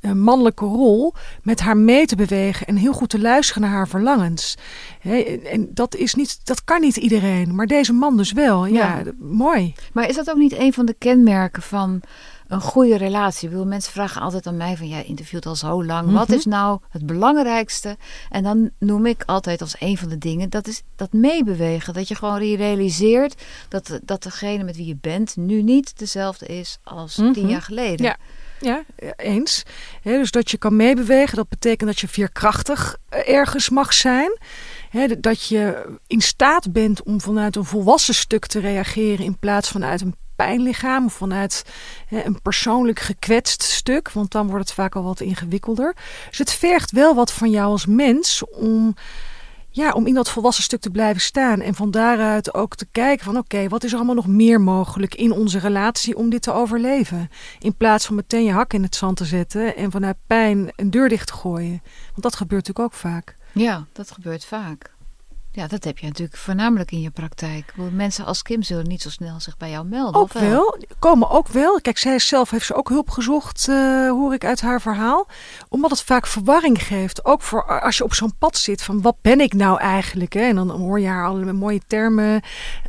uh, 0.00 0.12
mannelijke 0.12 0.64
rol 0.64 1.14
met 1.42 1.60
haar 1.60 1.76
mee 1.76 2.06
te 2.06 2.16
bewegen 2.16 2.66
en 2.66 2.76
heel 2.76 2.92
goed 2.92 3.08
te 3.08 3.20
luisteren 3.20 3.62
naar 3.62 3.70
haar 3.70 3.88
verlangens. 3.88 4.56
He, 5.00 5.20
en 5.44 5.68
dat, 5.74 5.94
is 5.94 6.14
niet, 6.14 6.40
dat 6.46 6.64
kan 6.64 6.80
niet 6.80 6.96
iedereen, 6.96 7.54
maar 7.54 7.66
deze 7.66 7.92
man 7.92 8.16
dus 8.16 8.32
wel. 8.32 8.66
Ja, 8.66 8.98
ja. 8.98 9.12
mooi. 9.18 9.74
Maar 9.92 10.08
is 10.08 10.16
dat 10.16 10.30
ook 10.30 10.36
niet 10.36 10.58
een 10.58 10.72
van 10.72 10.86
de 10.86 10.94
kenmerken 10.98 11.62
van 11.62 12.02
een 12.48 12.60
goede 12.60 12.96
relatie. 12.96 13.44
Ik 13.44 13.50
bedoel, 13.50 13.66
mensen 13.68 13.92
vragen 13.92 14.20
altijd 14.20 14.46
aan 14.46 14.56
mij 14.56 14.76
van, 14.76 14.88
jij 14.88 15.04
interviewt 15.04 15.46
al 15.46 15.56
zo 15.56 15.84
lang. 15.84 16.00
Mm 16.00 16.08
-hmm. 16.08 16.18
Wat 16.18 16.30
is 16.30 16.44
nou 16.44 16.80
het 16.88 17.06
belangrijkste? 17.06 17.96
En 18.30 18.42
dan 18.42 18.70
noem 18.78 19.06
ik 19.06 19.22
altijd 19.26 19.60
als 19.60 19.76
een 19.78 19.98
van 19.98 20.08
de 20.08 20.18
dingen, 20.18 20.50
dat 20.50 20.66
is 20.66 20.82
dat 20.96 21.12
meebewegen. 21.12 21.94
Dat 21.94 22.08
je 22.08 22.14
gewoon 22.14 22.38
realiseert 22.38 23.42
dat, 23.68 24.00
dat 24.02 24.22
degene 24.22 24.64
met 24.64 24.76
wie 24.76 24.86
je 24.86 24.96
bent 25.00 25.36
nu 25.36 25.62
niet 25.62 25.98
dezelfde 25.98 26.46
is 26.46 26.78
als 26.84 27.16
mm 27.16 27.24
-hmm. 27.24 27.32
tien 27.32 27.48
jaar 27.48 27.62
geleden. 27.62 28.06
Ja. 28.06 28.16
Ja, 28.60 28.84
eens. 29.16 29.62
Dus 30.02 30.30
dat 30.30 30.50
je 30.50 30.56
kan 30.56 30.76
meebewegen, 30.76 31.36
dat 31.36 31.48
betekent 31.48 31.90
dat 31.90 32.00
je 32.00 32.08
veerkrachtig 32.08 32.96
ergens 33.08 33.68
mag 33.68 33.92
zijn. 33.92 34.38
Dat 35.18 35.48
je 35.48 35.96
in 36.06 36.20
staat 36.20 36.72
bent 36.72 37.02
om 37.02 37.20
vanuit 37.20 37.56
een 37.56 37.64
volwassen 37.64 38.14
stuk 38.14 38.46
te 38.46 38.60
reageren 38.60 39.24
in 39.24 39.38
plaats 39.38 39.68
van 39.68 39.84
uit 39.84 40.00
een 40.00 40.16
pijnlichaam 40.36 41.04
of 41.04 41.12
vanuit 41.12 41.64
een 42.10 42.42
persoonlijk 42.42 43.00
gekwetst 43.00 43.62
stuk, 43.62 44.12
want 44.12 44.30
dan 44.30 44.46
wordt 44.46 44.64
het 44.64 44.74
vaak 44.74 44.96
al 44.96 45.02
wat 45.02 45.20
ingewikkelder. 45.20 45.96
Dus 46.28 46.38
het 46.38 46.52
vergt 46.52 46.90
wel 46.90 47.14
wat 47.14 47.32
van 47.32 47.50
jou 47.50 47.70
als 47.70 47.86
mens 47.86 48.44
om, 48.44 48.94
ja, 49.78 49.92
om 49.92 50.06
in 50.06 50.14
dat 50.14 50.30
volwassen 50.30 50.64
stuk 50.64 50.80
te 50.80 50.90
blijven 50.90 51.20
staan 51.20 51.60
en 51.60 51.74
van 51.74 51.90
daaruit 51.90 52.54
ook 52.54 52.74
te 52.74 52.86
kijken 52.92 53.24
van 53.24 53.36
oké, 53.36 53.68
wat 53.68 53.84
is 53.84 53.90
er 53.90 53.96
allemaal 53.96 54.14
nog 54.14 54.26
meer 54.26 54.60
mogelijk 54.60 55.14
in 55.14 55.32
onze 55.32 55.58
relatie 55.58 56.16
om 56.16 56.30
dit 56.30 56.42
te 56.42 56.52
overleven? 56.52 57.30
In 57.58 57.76
plaats 57.76 58.06
van 58.06 58.14
meteen 58.14 58.44
je 58.44 58.52
hak 58.52 58.72
in 58.72 58.82
het 58.82 58.94
zand 58.94 59.16
te 59.16 59.24
zetten 59.24 59.76
en 59.76 59.90
vanuit 59.90 60.16
pijn 60.26 60.72
een 60.76 60.90
deur 60.90 61.08
dicht 61.08 61.26
te 61.26 61.32
gooien. 61.32 61.82
Want 62.08 62.22
dat 62.22 62.36
gebeurt 62.36 62.66
natuurlijk 62.66 62.94
ook 62.94 63.00
vaak. 63.00 63.36
Ja, 63.52 63.86
dat 63.92 64.10
gebeurt 64.10 64.44
vaak. 64.44 64.90
Ja, 65.58 65.66
dat 65.66 65.84
heb 65.84 65.98
je 65.98 66.06
natuurlijk 66.06 66.38
voornamelijk 66.38 66.90
in 66.90 67.00
je 67.00 67.10
praktijk. 67.10 67.72
Mensen 67.92 68.24
als 68.24 68.42
Kim 68.42 68.62
zullen 68.62 68.88
niet 68.88 69.02
zo 69.02 69.10
snel 69.10 69.40
zich 69.40 69.56
bij 69.56 69.70
jou 69.70 69.86
melden. 69.86 70.20
Ook 70.20 70.32
wel? 70.32 70.50
wel, 70.50 70.78
komen 70.98 71.30
ook 71.30 71.48
wel. 71.48 71.80
Kijk, 71.80 71.98
zij 71.98 72.18
zelf 72.18 72.50
heeft 72.50 72.66
ze 72.66 72.74
ook 72.74 72.88
hulp 72.88 73.10
gezocht, 73.10 73.66
uh, 73.68 74.10
hoor 74.10 74.34
ik 74.34 74.44
uit 74.44 74.60
haar 74.60 74.80
verhaal. 74.80 75.26
Omdat 75.68 75.90
het 75.90 76.02
vaak 76.02 76.26
verwarring 76.26 76.82
geeft. 76.82 77.24
Ook 77.24 77.42
voor 77.42 77.80
als 77.80 77.96
je 77.96 78.04
op 78.04 78.14
zo'n 78.14 78.36
pad 78.38 78.56
zit 78.56 78.82
van 78.82 79.02
wat 79.02 79.16
ben 79.20 79.40
ik 79.40 79.52
nou 79.52 79.80
eigenlijk? 79.80 80.32
Hè? 80.32 80.40
En 80.40 80.56
dan 80.56 80.70
hoor 80.70 81.00
je 81.00 81.06
haar 81.06 81.26
allerlei 81.26 81.56
mooie 81.56 81.80
termen 81.86 82.42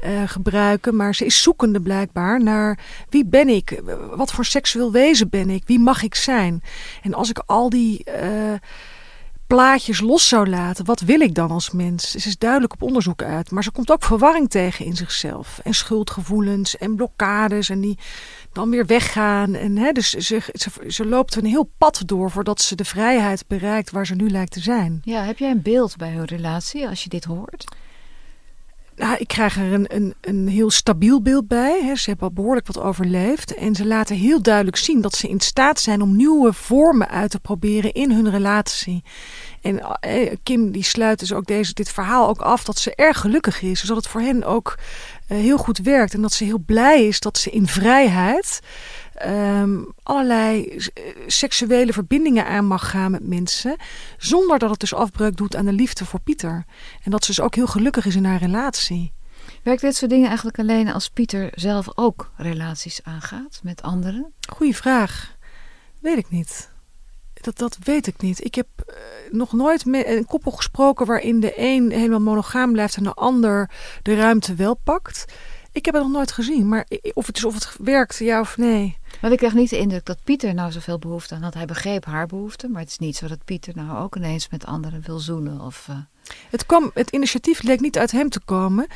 uh, 0.04 0.22
gebruiken. 0.26 0.96
Maar 0.96 1.16
ze 1.16 1.26
is 1.26 1.42
zoekende 1.42 1.82
blijkbaar 1.82 2.44
naar 2.44 2.80
wie 3.10 3.26
ben 3.26 3.48
ik? 3.48 3.82
Wat 4.16 4.32
voor 4.32 4.46
seksueel 4.46 4.92
wezen 4.92 5.30
ben 5.30 5.50
ik? 5.50 5.64
Wie 5.66 5.80
mag 5.80 6.04
ik 6.04 6.16
zijn? 6.16 6.64
En 7.02 7.14
als 7.14 7.30
ik 7.30 7.42
al 7.46 7.70
die... 7.70 8.06
Uh, 8.24 8.54
plaatjes 9.56 10.00
los 10.00 10.28
zou 10.28 10.50
laten, 10.50 10.86
wat 10.86 11.00
wil 11.00 11.20
ik 11.20 11.36
dan 11.36 11.52
als 11.52 11.72
mens? 11.72 12.12
Ze 12.12 12.28
is 12.28 12.38
duidelijk 12.38 12.74
op 12.74 12.82
onderzoek 12.82 13.24
uit, 13.24 13.52
maar 13.52 13.64
ze 13.64 13.72
komt 13.72 13.92
ook 13.92 14.04
verwarring 14.04 14.50
tegen 14.50 14.86
in 14.86 14.96
zichzelf. 14.96 15.60
En 15.64 15.74
schuldgevoelens 15.74 16.78
en 16.78 16.96
blokkades 16.96 17.70
en 17.70 17.82
die 17.82 17.98
dan 18.52 18.70
weer 18.70 18.86
weggaan. 18.86 19.54
En, 19.54 19.78
hè, 19.78 19.92
dus 19.92 20.10
ze, 20.10 20.42
ze, 20.54 20.70
ze 20.88 21.06
loopt 21.06 21.36
een 21.36 21.46
heel 21.46 21.72
pad 21.78 22.02
door 22.06 22.32
voordat 22.32 22.62
ze 22.62 22.76
de 22.76 22.86
vrijheid 22.86 23.48
bereikt 23.48 23.92
waar 23.92 24.06
ze 24.06 24.16
nu 24.16 24.30
lijkt 24.30 24.52
te 24.52 24.60
zijn. 24.60 25.02
Ja, 25.04 25.24
heb 25.24 25.38
jij 25.38 25.52
een 25.52 25.62
beeld 25.62 25.98
bij 25.98 26.12
hun 26.12 26.26
relatie 26.26 26.88
als 26.88 27.04
je 27.04 27.10
dit 27.10 27.24
hoort? 27.24 27.76
Nou, 29.00 29.18
ik 29.18 29.28
krijg 29.28 29.58
er 29.58 29.74
een, 29.74 29.96
een, 29.96 30.14
een 30.22 30.48
heel 30.48 30.72
stabiel 30.72 31.22
beeld 31.22 31.48
bij. 31.48 31.96
Ze 31.96 32.10
hebben 32.10 32.28
al 32.28 32.34
behoorlijk 32.34 32.68
wat 32.68 32.80
overleefd. 32.80 33.54
En 33.54 33.76
ze 33.76 33.86
laten 33.86 34.16
heel 34.16 34.42
duidelijk 34.42 34.78
zien 34.78 35.02
dat 35.02 35.16
ze 35.16 35.30
in 35.30 35.40
staat 35.40 35.80
zijn 35.80 36.02
om 36.02 36.16
nieuwe 36.16 36.54
vormen 36.54 37.10
uit 37.10 37.32
te 37.32 37.40
proberen 37.40 37.94
in 37.94 38.12
hun 38.12 38.30
relatie. 38.30 39.04
En 39.62 40.00
eh, 40.00 40.36
Kim 40.44 40.72
die 40.72 40.84
sluit 40.84 41.20
dus 41.20 41.34
ook 41.34 41.46
deze, 41.46 41.74
dit 41.74 41.90
verhaal 41.90 42.28
ook 42.28 42.42
af 42.42 42.64
dat 42.64 42.78
ze 42.78 42.96
erg 42.96 43.20
gelukkig 43.20 43.62
is. 43.62 43.80
Dus 43.80 43.90
dat 43.90 43.98
het 43.98 44.08
voor 44.08 44.22
hen 44.22 44.44
ook 44.44 44.78
uh, 45.30 45.38
heel 45.38 45.58
goed 45.58 45.78
werkt. 45.78 46.14
En 46.14 46.22
dat 46.22 46.34
ze 46.34 46.44
heel 46.44 46.64
blij 46.66 47.06
is 47.08 47.20
dat 47.20 47.38
ze 47.38 47.50
in 47.50 47.68
vrijheid 47.68 48.60
um, 49.28 49.94
allerlei 50.04 50.78
seksuele 51.28 51.94
verbindingen 51.94 52.46
aan 52.46 52.66
mag 52.66 52.90
gaan 52.90 53.12
met 53.12 53.28
mensen. 53.28 53.76
Zonder 54.18 54.60
dat 54.60 54.70
het 54.70 54.80
dus 54.80 54.94
afbreuk 54.94 55.38
doet 55.38 55.56
aan 55.56 55.66
de 55.66 55.74
liefde 55.74 56.06
voor 56.06 56.20
Pieter. 56.20 56.66
En 57.04 57.12
dat 57.12 57.26
ze 57.26 57.32
dus 57.32 57.42
ook 57.42 57.56
heel 57.56 57.68
gelukkig 57.68 58.06
is 58.06 58.16
in 58.16 58.26
haar 58.26 58.40
relatie. 58.40 59.14
Werkt 59.64 59.82
dit 59.82 59.96
soort 59.96 60.12
dingen 60.12 60.28
eigenlijk 60.28 60.60
alleen 60.60 60.94
als 60.94 61.10
Pieter 61.10 61.52
zelf 61.54 61.88
ook 61.96 62.32
relaties 62.38 63.04
aangaat 63.04 63.60
met 63.64 63.82
anderen? 63.82 64.34
Goeie 64.54 64.76
vraag. 64.76 65.38
Weet 66.02 66.18
ik 66.18 66.30
niet. 66.30 66.70
Dat, 67.34 67.58
dat 67.58 67.78
weet 67.84 68.08
ik 68.08 68.22
niet. 68.22 68.46
Ik 68.46 68.56
heb 68.56 68.68
uh, 68.78 68.96
nog 69.32 69.54
nooit 69.54 69.86
met 69.86 70.08
een 70.08 70.26
koppel 70.26 70.52
gesproken 70.52 71.06
waarin 71.06 71.40
de 71.40 71.54
een 71.56 71.92
helemaal 71.92 72.20
monogaam 72.20 72.72
blijft 72.72 72.96
en 72.96 73.04
de 73.04 73.14
ander 73.14 73.70
de 74.02 74.16
ruimte 74.16 74.56
wel 74.56 74.76
pakt. 74.76 75.26
Ik 75.72 75.86
heb 75.86 75.94
het 75.94 76.04
nog 76.04 76.12
nooit 76.12 76.32
gezien, 76.32 76.68
maar 76.68 76.88
of 77.14 77.28
het, 77.28 77.38
is, 77.38 77.46
of 77.46 77.54
het 77.54 77.76
werkt, 77.80 78.18
ja 78.18 78.40
of 78.40 78.58
nee. 78.58 78.98
Maar 79.22 79.32
ik 79.32 79.38
krijg 79.38 79.54
niet 79.54 79.70
de 79.70 79.78
indruk 79.78 80.06
dat 80.06 80.24
Pieter 80.24 80.54
nou 80.54 80.72
zoveel 80.72 81.00
behoefte 81.00 81.36
aan 81.36 81.42
had. 81.42 81.54
Hij 81.54 81.66
begreep 81.66 82.06
haar 82.06 82.28
behoefte, 82.28 82.68
maar 82.68 82.82
het 82.82 82.90
is 82.90 82.98
niet 82.98 83.16
zo 83.16 83.28
dat 83.28 83.46
Pieter 83.46 83.76
nou 83.76 83.98
ook 83.98 84.16
ineens 84.16 84.50
met 84.50 84.66
anderen 84.66 85.02
wil 85.06 85.20
zoenen. 85.20 85.62
Of, 85.62 85.88
uh... 85.90 85.96
het, 86.50 86.66
kwam, 86.66 86.92
het 86.94 87.10
initiatief 87.10 87.62
leek 87.62 87.80
niet 87.80 87.98
uit 87.98 88.12
hem 88.12 88.30
te 88.30 88.42
komen, 88.46 88.88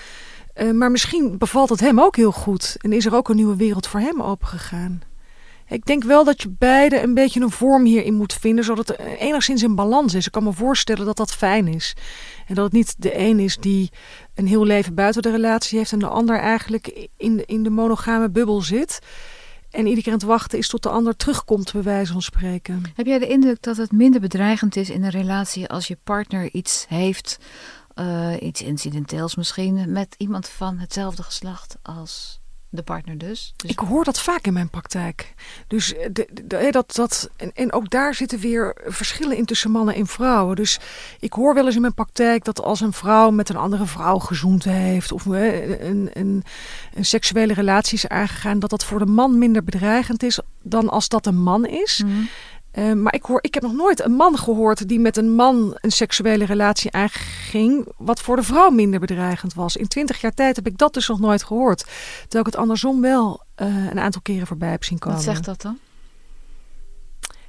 uh, 0.56 0.72
maar 0.72 0.92
misschien 0.92 1.38
bevalt 1.38 1.70
het 1.70 1.80
hem 1.80 2.00
ook 2.00 2.16
heel 2.16 2.32
goed. 2.32 2.78
En 2.82 2.94
is 2.94 3.06
er 3.06 3.16
ook 3.16 3.30
een 3.30 3.36
nieuwe 3.36 3.56
wereld 3.56 3.88
voor 3.88 4.00
hem 4.00 4.22
opengegaan. 4.22 5.02
Ik 5.68 5.86
denk 5.86 6.04
wel 6.04 6.24
dat 6.24 6.42
je 6.42 6.50
beide 6.50 7.02
een 7.02 7.14
beetje 7.14 7.42
een 7.42 7.52
vorm 7.52 7.86
hierin 7.86 8.14
moet 8.14 8.34
vinden, 8.34 8.66
zodat 8.66 8.88
het 8.88 9.00
enigszins 9.00 9.64
in 9.64 9.76
balans 9.76 10.14
is. 10.14 10.26
Ik 10.26 10.32
kan 10.32 10.44
me 10.44 10.54
voorstellen 10.54 11.06
dat 11.06 11.18
dat 11.18 11.34
fijn 11.34 11.68
is. 11.68 11.96
En 12.48 12.56
dat 12.56 12.64
het 12.64 12.74
niet 12.74 12.96
de 12.98 13.18
een 13.18 13.40
is 13.40 13.58
die 13.58 13.92
een 14.36 14.48
heel 14.48 14.66
leven 14.66 14.96
buiten 14.96 15.22
de 15.22 15.32
relatie 15.32 15.78
heeft 15.78 15.92
en 15.92 16.00
de 16.00 16.08
ander 16.08 16.40
eigenlijk 16.40 17.08
in 17.18 17.46
in 17.46 17.64
de 17.64 17.70
monogame 17.70 18.30
bubbel 18.30 18.62
zit. 18.62 19.00
En 19.74 19.86
iedere 19.86 20.02
keer 20.02 20.12
aan 20.12 20.18
het 20.18 20.28
wachten 20.28 20.58
is 20.58 20.68
tot 20.68 20.84
de 20.84 20.90
ander 20.90 21.16
terugkomt, 21.16 21.72
bij 21.72 21.84
wijze 21.84 22.12
van 22.12 22.22
spreken. 22.22 22.84
Heb 22.96 23.06
jij 23.06 23.20
de 23.20 23.28
indruk 23.28 23.62
dat 23.62 23.78
het 23.78 23.92
minder 23.92 24.22
bedreigend 24.22 24.76
is 24.76 24.90
in 24.90 25.04
een 25.04 25.10
relatie 25.10 25.68
als 25.68 25.88
je 25.88 25.98
partner 26.04 26.52
iets 26.52 26.86
heeft, 26.88 27.40
uh, 27.96 28.34
iets 28.40 28.62
incidenteels 28.62 29.36
misschien, 29.36 29.92
met 29.92 30.16
iemand 30.18 30.50
van 30.50 30.78
hetzelfde 30.78 31.24
geslacht 31.24 31.78
als 31.82 32.42
de 32.76 32.84
partner 32.84 33.18
dus. 33.18 33.54
dus. 33.56 33.72
Ik 33.72 33.80
hoor 33.80 34.04
dat 34.04 34.22
vaak 34.22 34.46
in 34.46 34.54
mijn 34.54 34.70
praktijk. 34.70 35.34
Dus 35.68 35.88
de, 35.88 36.28
de, 36.34 36.48
de, 36.48 36.68
dat, 36.72 36.96
dat, 36.96 37.30
en, 37.38 37.52
en 37.54 37.74
ook 37.74 37.90
daar 37.90 38.16
zitten 38.16 38.40
weer 38.40 38.76
verschillen 38.86 39.38
in 39.38 39.46
tussen 39.46 39.72
mannen 39.72 39.96
en 39.96 40.08
vrouwen. 40.08 40.56
Dus 40.56 40.80
ik 41.20 41.34
hoor 41.34 41.54
wel 41.54 41.66
eens 41.66 41.76
in 41.76 41.82
mijn 41.82 41.94
praktijk 41.94 42.44
dat 42.44 42.62
als 42.62 42.82
een 42.82 42.94
vrouw 42.94 43.32
met 43.32 43.50
een 43.50 43.56
andere 43.56 43.86
vrouw 43.86 44.18
gezoend 44.20 44.64
heeft 44.64 45.12
of 45.12 45.26
een, 45.26 45.88
een, 46.20 46.44
een, 46.94 47.06
seksuele 47.06 47.54
relatie 47.54 47.98
is 47.98 48.08
aangegaan, 48.08 48.60
dat 48.60 48.70
dat 48.70 48.86
voor 48.86 49.00
de 49.00 49.06
man 49.06 49.38
minder 49.38 49.64
bedreigend 49.64 50.24
is 50.24 50.40
dan 50.62 50.90
als 50.90 51.08
dat 51.08 51.26
een 51.26 51.42
man 51.42 51.66
is. 51.66 52.02
Mm. 52.06 52.30
Uh, 52.74 52.94
maar 52.94 53.14
ik, 53.14 53.24
hoor, 53.24 53.40
ik 53.42 53.54
heb 53.54 53.64
nog 53.64 53.74
nooit 53.74 54.04
een 54.04 54.12
man 54.12 54.38
gehoord 54.38 54.88
die 54.88 55.00
met 55.00 55.18
een 55.18 55.36
man 55.36 55.78
een 55.82 55.92
seksuele 55.92 56.46
relatie 56.46 56.92
aanging, 56.92 57.88
wat 57.98 58.22
voor 58.22 58.36
de 58.36 58.44
vrouw 58.44 58.70
minder 58.70 59.00
bedreigend 59.00 59.54
was. 59.54 59.76
In 59.76 59.88
twintig 59.88 60.22
jaar 60.22 60.34
tijd 60.34 60.56
heb 60.56 60.68
ik 60.68 60.78
dat 60.78 60.94
dus 60.94 61.08
nog 61.08 61.20
nooit 61.20 61.44
gehoord. 61.44 61.86
Terwijl 62.22 62.46
ik 62.46 62.52
het 62.52 62.56
andersom 62.56 63.02
wel 63.02 63.44
uh, 63.62 63.92
een 63.92 64.00
aantal 64.00 64.22
keren 64.22 64.48
voorbij 64.48 64.70
heb 64.70 64.84
zien 64.84 65.00
komen. 65.00 65.18
Wat 65.18 65.28
zegt 65.28 65.46
dat 65.46 65.62
dan? 65.62 65.78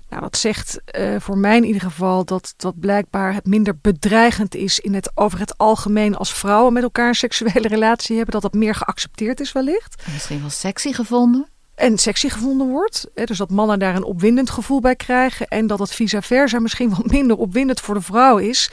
Nou, 0.09 0.23
dat 0.23 0.37
zegt 0.37 0.81
uh, 0.99 1.21
voor 1.21 1.39
mij 1.39 1.57
in 1.57 1.65
ieder 1.65 1.83
geval 1.83 2.25
dat, 2.25 2.55
dat 2.57 2.81
blijkbaar 2.81 3.35
het 3.35 3.47
minder 3.47 3.79
bedreigend 3.81 4.55
is 4.55 4.81
in 4.81 4.95
het, 4.95 5.11
over 5.15 5.39
het 5.39 5.59
algemeen 5.59 6.17
als 6.17 6.35
vrouwen 6.35 6.73
met 6.73 6.83
elkaar 6.83 7.09
een 7.09 7.15
seksuele 7.15 7.69
relatie 7.77 8.17
hebben. 8.17 8.33
Dat 8.33 8.43
dat 8.43 8.61
meer 8.61 8.75
geaccepteerd 8.75 9.41
is 9.41 9.53
wellicht. 9.53 10.03
Misschien 10.13 10.41
wel 10.41 10.51
sexy 10.51 10.93
gevonden 10.93 11.49
en 11.75 11.99
sexy 11.99 12.29
gevonden 12.29 12.69
wordt. 12.69 13.11
Dus 13.15 13.39
dat 13.39 13.51
mannen 13.51 13.79
daar 13.79 13.97
een 13.97 14.05
opwindend 14.05 14.51
gevoel 14.51 14.81
bij 14.81 14.97
krijgen. 14.97 15.49
En 15.49 15.67
dat 15.67 15.79
het 15.79 15.91
vice 15.91 16.23
versa 16.23 16.59
misschien 16.59 16.91
wat 16.91 17.11
minder 17.11 17.37
opwindend 17.37 17.81
voor 17.81 17.95
de 17.95 18.01
vrouw 18.01 18.39
is. 18.39 18.71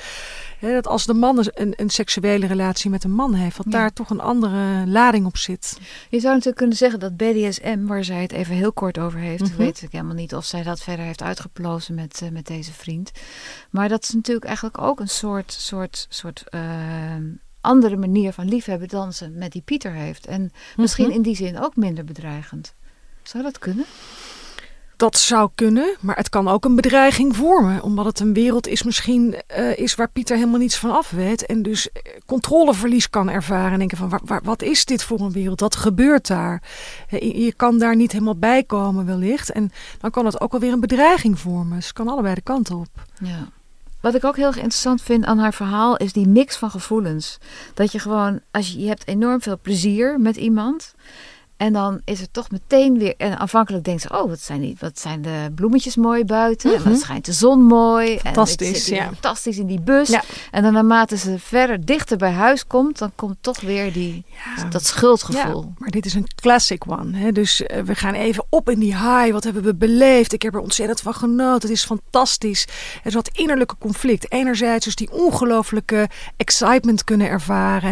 Dat 0.60 0.88
als 0.88 1.06
de 1.06 1.14
man 1.14 1.46
een, 1.54 1.74
een 1.76 1.90
seksuele 1.90 2.46
relatie 2.46 2.90
met 2.90 3.04
een 3.04 3.12
man 3.12 3.34
heeft, 3.34 3.58
dat 3.58 3.72
daar 3.72 3.94
toch 3.94 4.10
een 4.10 4.20
andere 4.20 4.88
lading 4.88 5.26
op 5.26 5.38
zit. 5.38 5.80
Je 6.10 6.20
zou 6.20 6.32
natuurlijk 6.32 6.58
kunnen 6.58 6.78
zeggen 6.78 7.00
dat 7.00 7.18
BDSM, 7.18 7.86
waar 7.86 8.04
zij 8.04 8.22
het 8.22 8.32
even 8.32 8.56
heel 8.56 8.74
kort 8.74 8.98
over 8.98 9.20
heeft, 9.20 9.42
mm 9.42 9.58
weet 9.58 9.82
ik 9.82 9.92
helemaal 9.92 10.16
niet 10.16 10.36
of 10.36 10.46
zij 10.46 10.64
dat 10.64 10.82
verder 10.82 11.06
heeft 11.06 11.22
uitgeplozen 11.22 11.96
met, 11.96 12.22
uh, 12.24 12.30
met 12.30 12.48
deze 12.48 12.74
vriend. 12.74 13.12
Maar 13.70 13.90
dat 13.90 14.04
is 14.04 14.10
natuurlijk 14.10 14.46
eigenlijk 14.46 14.82
ook 14.82 15.00
een 15.00 15.10
soort, 15.10 15.52
soort, 15.52 16.06
soort 16.10 16.44
uh, 16.50 16.62
andere 17.62 17.98
manier 17.98 18.34
van 18.34 18.50
liefhebben 18.50 18.88
dan 18.88 19.14
ze 19.14 19.30
met 19.30 19.52
die 19.52 19.62
Pieter 19.62 19.92
heeft. 19.92 20.26
En 20.26 20.52
misschien 20.76 21.08
mhm. 21.08 21.16
in 21.16 21.22
die 21.22 21.36
zin 21.36 21.60
ook 21.60 21.76
minder 21.76 22.04
bedreigend. 22.04 22.74
Zou 23.24 23.44
dat 23.44 23.60
kunnen? 23.60 23.86
Dat 25.02 25.18
zou 25.18 25.50
kunnen, 25.56 25.96
maar 26.00 26.16
het 26.16 26.30
kan 26.30 26.48
ook 26.48 26.66
een 26.66 26.76
bedreiging 26.76 27.36
vormen. 27.36 27.82
Omdat 27.82 28.06
het 28.06 28.20
een 28.20 28.34
wereld 28.34 28.68
is 28.68 28.84
misschien 28.84 29.36
uh, 29.58 29.78
is 29.78 29.96
waar 29.96 30.10
Pieter 30.10 30.36
helemaal 30.36 30.60
niets 30.60 30.78
van 30.78 30.92
af 30.92 31.10
weet. 31.10 31.46
En 31.46 31.62
dus 31.62 31.92
eh, 31.92 32.02
controleverlies 32.26 33.10
kan 33.10 33.30
ervaren. 33.30 33.72
En 33.72 33.80
denken 33.80 33.98
van, 33.98 34.10
waar, 34.10 34.22
waar, 34.26 34.42
wat 34.44 34.62
is 34.62 34.86
dit 34.86 35.04
voor 35.04 35.20
een 35.20 35.32
wereld? 35.32 35.60
Wat 35.60 35.76
gebeurt 35.76 36.28
daar? 36.28 36.64
Je 37.20 37.54
kan 37.56 37.78
daar 37.78 37.96
niet 37.96 38.12
helemaal 38.12 38.36
bij 38.36 38.64
komen 38.64 39.06
wellicht. 39.06 39.52
En 39.52 39.72
dan 40.00 40.12
kan 40.12 40.26
het 40.26 40.42
ook 40.42 40.54
alweer 40.54 40.72
een 40.72 40.80
bedreiging 40.80 41.40
vormen. 41.40 41.76
Dus 41.76 41.86
het 41.86 41.96
kan 41.96 42.08
allebei 42.08 42.36
de 42.36 42.42
kanten 42.42 42.76
op. 42.76 42.90
Ja. 43.20 43.48
Wat 44.02 44.16
ik 44.16 44.24
ook 44.24 44.36
heel 44.36 44.48
interessant 44.48 45.02
vind 45.02 45.26
aan 45.26 45.38
haar 45.38 45.54
verhaal 45.54 45.98
is 45.98 46.14
die 46.14 46.28
mix 46.28 46.56
van 46.56 46.72
gevoelens. 46.72 47.38
Dat 47.74 47.92
je 47.92 48.00
gewoon, 48.00 48.40
als 48.52 48.72
je, 48.72 48.80
je 48.80 48.88
hebt 48.88 49.08
enorm 49.08 49.42
veel 49.42 49.60
plezier 49.62 50.20
met 50.20 50.36
iemand. 50.36 50.94
En 51.62 51.74
dan 51.74 52.02
is 52.06 52.20
het 52.20 52.34
toch 52.34 52.52
meteen 52.52 52.98
weer. 52.98 53.14
En 53.18 53.38
aanvankelijk 53.38 53.84
denkt 53.84 54.02
ze: 54.02 54.10
Oh, 54.10 54.30
wat 54.30 54.40
zijn, 54.40 54.62
die, 54.62 54.76
wat 54.80 55.00
zijn 55.00 55.22
de 55.22 55.52
bloemetjes 55.56 55.96
mooi 55.96 56.26
buiten? 56.26 56.72
En 56.76 56.84
wat 56.84 56.94
mhm. 56.94 57.02
schijnt 57.02 57.26
de 57.26 57.34
zon 57.34 57.64
mooi? 57.64 58.20
Fantastisch. 58.20 58.90
En 58.90 58.96
ja. 58.96 59.06
Fantastisch 59.06 59.58
in 59.58 59.66
die 59.66 59.82
bus. 59.82 60.08
Ja. 60.08 60.24
En 60.52 60.64
dan 60.64 60.74
naarmate 60.74 61.18
ze 61.18 61.40
verder 61.40 61.86
dichter 61.86 62.18
bij 62.18 62.32
huis 62.32 62.68
komt, 62.68 62.98
dan 62.98 63.12
komt 63.16 63.38
toch 63.42 63.60
weer 63.60 63.94
die, 63.94 64.26
dat 64.70 64.86
schuldgevoel. 64.86 65.62
Ja, 65.62 65.74
maar 65.78 65.90
dit 65.90 66.06
is 66.06 66.14
een 66.14 66.28
classic 66.36 66.84
one. 66.88 67.18
Hè? 67.18 67.32
Dus 67.32 67.62
uh, 67.62 67.82
we 67.82 67.96
gaan 67.96 68.14
even 68.14 68.46
op 68.50 68.70
in 68.70 68.80
die 68.80 68.96
high. 68.96 69.32
Wat 69.32 69.44
hebben 69.44 69.64
we 69.64 69.76
beleefd? 69.76 70.34
Ik 70.34 70.42
heb 70.42 70.54
er 70.54 70.60
ontzettend 70.60 71.02
van 71.02 71.14
genoten. 71.14 71.70
Het 71.70 71.78
is 71.78 71.86
fantastisch. 71.86 72.64
Er 73.00 73.08
is 73.08 73.14
wat 73.14 73.30
innerlijke 73.38 73.76
conflict. 73.80 74.32
Enerzijds 74.32 74.86
dus 74.86 74.96
die 74.96 75.12
ongelooflijke 75.12 76.10
excitement 76.38 77.04
kunnen 77.04 77.28
ervaren. 77.28 77.92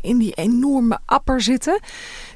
in 0.00 0.18
die 0.18 0.34
enorme 0.34 0.98
apper 1.06 1.40
zitten. 1.40 1.80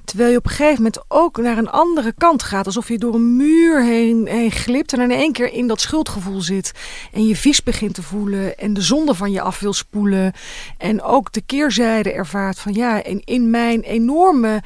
Terwijl 0.04 0.30
je 0.30 0.36
op 0.36 0.44
een 0.44 0.50
gegeven 0.50 0.76
moment 0.76 1.04
ook 1.08 1.36
naar 1.36 1.58
een 1.58 1.70
andere 1.70 2.14
kant 2.18 2.42
gaat. 2.42 2.66
Alsof 2.66 2.88
je 2.88 2.98
door 2.98 3.14
een 3.14 3.36
muur 3.36 3.84
heen, 3.84 4.26
heen 4.26 4.50
glipt 4.50 4.92
en 4.92 5.00
in 5.00 5.10
één 5.10 5.32
keer 5.32 5.52
in 5.52 5.66
dat 5.66 5.80
schuldgevoel 5.80 6.40
zit. 6.40 6.72
En 7.12 7.26
je 7.26 7.36
vies 7.36 7.62
begint 7.62 7.94
te 7.94 8.02
voelen 8.02 8.58
en 8.58 8.74
de 8.74 8.82
zonde 8.82 9.14
van 9.14 9.32
je 9.32 9.40
af 9.40 9.60
wil 9.60 9.72
spoelen. 9.72 10.32
En 10.78 11.02
ook 11.02 11.32
de 11.32 11.42
keerzijde 11.46 12.12
ervaart 12.12 12.58
van 12.58 12.74
ja, 12.74 13.04
in, 13.04 13.22
in 13.24 13.50
mijn 13.50 13.80
enorme 13.80 14.62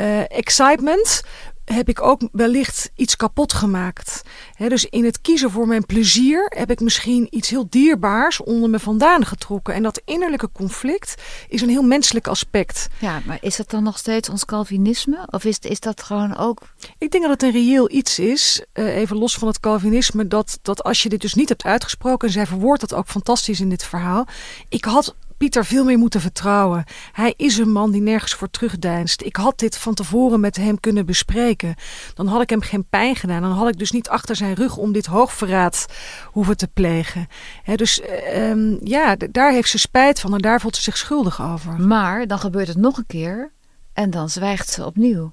uh, 0.00 0.30
excitement 0.30 1.22
heb 1.64 1.88
ik 1.88 2.02
ook 2.02 2.20
wellicht 2.32 2.90
iets 2.94 3.16
kapot 3.16 3.52
gemaakt. 3.52 4.22
dus 4.56 4.84
in 4.84 5.04
het 5.04 5.20
kiezen 5.20 5.50
voor 5.50 5.66
mijn 5.66 5.86
plezier 5.86 6.52
heb 6.56 6.70
ik 6.70 6.80
misschien 6.80 7.26
iets 7.30 7.48
heel 7.48 7.66
dierbaars 7.68 8.42
onder 8.42 8.70
me 8.70 8.78
vandaan 8.78 9.24
getrokken. 9.26 9.74
En 9.74 9.82
dat 9.82 10.02
innerlijke 10.04 10.50
conflict 10.52 11.22
is 11.48 11.60
een 11.60 11.68
heel 11.68 11.82
menselijk 11.82 12.28
aspect. 12.28 12.88
Ja, 12.98 13.22
maar 13.26 13.38
is 13.40 13.56
dat 13.56 13.70
dan 13.70 13.82
nog 13.82 13.98
steeds 13.98 14.28
ons 14.28 14.44
Calvinisme? 14.44 15.28
Of 15.30 15.44
is, 15.44 15.58
is 15.58 15.80
dat 15.80 16.02
gewoon 16.02 16.36
ook. 16.36 16.60
Ik 16.98 17.10
denk 17.10 17.22
dat 17.22 17.32
het 17.32 17.42
een 17.42 17.50
reëel 17.50 17.90
iets 17.90 18.18
is, 18.18 18.64
uh, 18.74 18.96
even 18.96 19.16
los 19.16 19.34
van 19.34 19.48
het 19.48 19.60
Calvinisme, 19.60 20.28
dat, 20.28 20.58
dat 20.62 20.82
als 20.82 21.02
je 21.02 21.08
dit 21.08 21.20
dus 21.20 21.34
niet 21.34 21.48
hebt 21.48 21.64
uitgesproken, 21.64 22.28
en 22.28 22.34
zij 22.34 22.46
verwoordt 22.46 22.80
dat 22.80 22.94
ook 22.94 23.08
fantastisch 23.08 23.60
in 23.60 23.68
dit 23.68 23.84
verhaal. 23.84 24.26
Ik 24.68 24.84
had 24.84 25.14
Pieter 25.36 25.64
veel 25.64 25.84
meer 25.84 25.98
moeten 25.98 26.20
vertrouwen. 26.20 26.84
Hij 27.12 27.34
is 27.36 27.58
een 27.58 27.72
man 27.72 27.90
die 27.90 28.00
nergens 28.00 28.34
voor 28.34 28.50
terugdeinst. 28.50 29.22
Ik 29.22 29.36
had 29.36 29.58
dit 29.58 29.76
van 29.76 29.94
tevoren 29.94 30.40
met 30.40 30.56
hem 30.56 30.80
kunnen 30.80 31.06
bespreken. 31.06 31.74
Dan 32.14 32.26
had 32.26 32.42
ik 32.42 32.50
hem 32.50 32.60
geen 32.60 32.88
pijn 32.88 33.16
gedaan. 33.16 33.42
Dan 33.42 33.50
had 33.50 33.68
ik 33.68 33.78
dus 33.78 33.90
niet 33.90 34.08
achter 34.08 34.36
zijn 34.36 34.54
rug 34.54 34.76
om 34.76 34.92
dit 34.92 35.06
hoogverraad 35.06 35.86
hoeven 36.24 36.56
te 36.56 36.68
plegen. 36.68 37.28
dus 37.74 38.00
um, 38.34 38.78
ja, 38.82 39.16
daar 39.30 39.52
heeft 39.52 39.68
ze 39.68 39.78
spijt 39.78 40.20
van 40.20 40.34
en 40.34 40.40
daar 40.40 40.60
voelt 40.60 40.76
ze 40.76 40.82
zich 40.82 40.96
schuldig 40.96 41.42
over. 41.42 41.80
Maar 41.80 42.26
dan 42.26 42.38
gebeurt 42.38 42.68
het 42.68 42.76
nog 42.76 42.96
een 42.96 43.06
keer 43.06 43.52
en 43.92 44.10
dan 44.10 44.30
zwijgt 44.30 44.68
ze 44.68 44.84
opnieuw. 44.86 45.32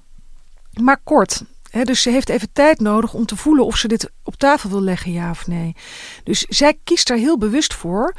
Maar 0.80 1.00
kort. 1.04 1.42
dus 1.82 2.02
ze 2.02 2.10
heeft 2.10 2.28
even 2.28 2.52
tijd 2.52 2.80
nodig 2.80 3.14
om 3.14 3.26
te 3.26 3.36
voelen 3.36 3.66
of 3.66 3.76
ze 3.76 3.88
dit 3.88 4.10
op 4.22 4.36
tafel 4.36 4.70
wil 4.70 4.82
leggen, 4.82 5.12
ja 5.12 5.30
of 5.30 5.46
nee. 5.46 5.76
Dus 6.24 6.40
zij 6.40 6.78
kiest 6.84 7.10
er 7.10 7.16
heel 7.16 7.38
bewust 7.38 7.74
voor 7.74 8.14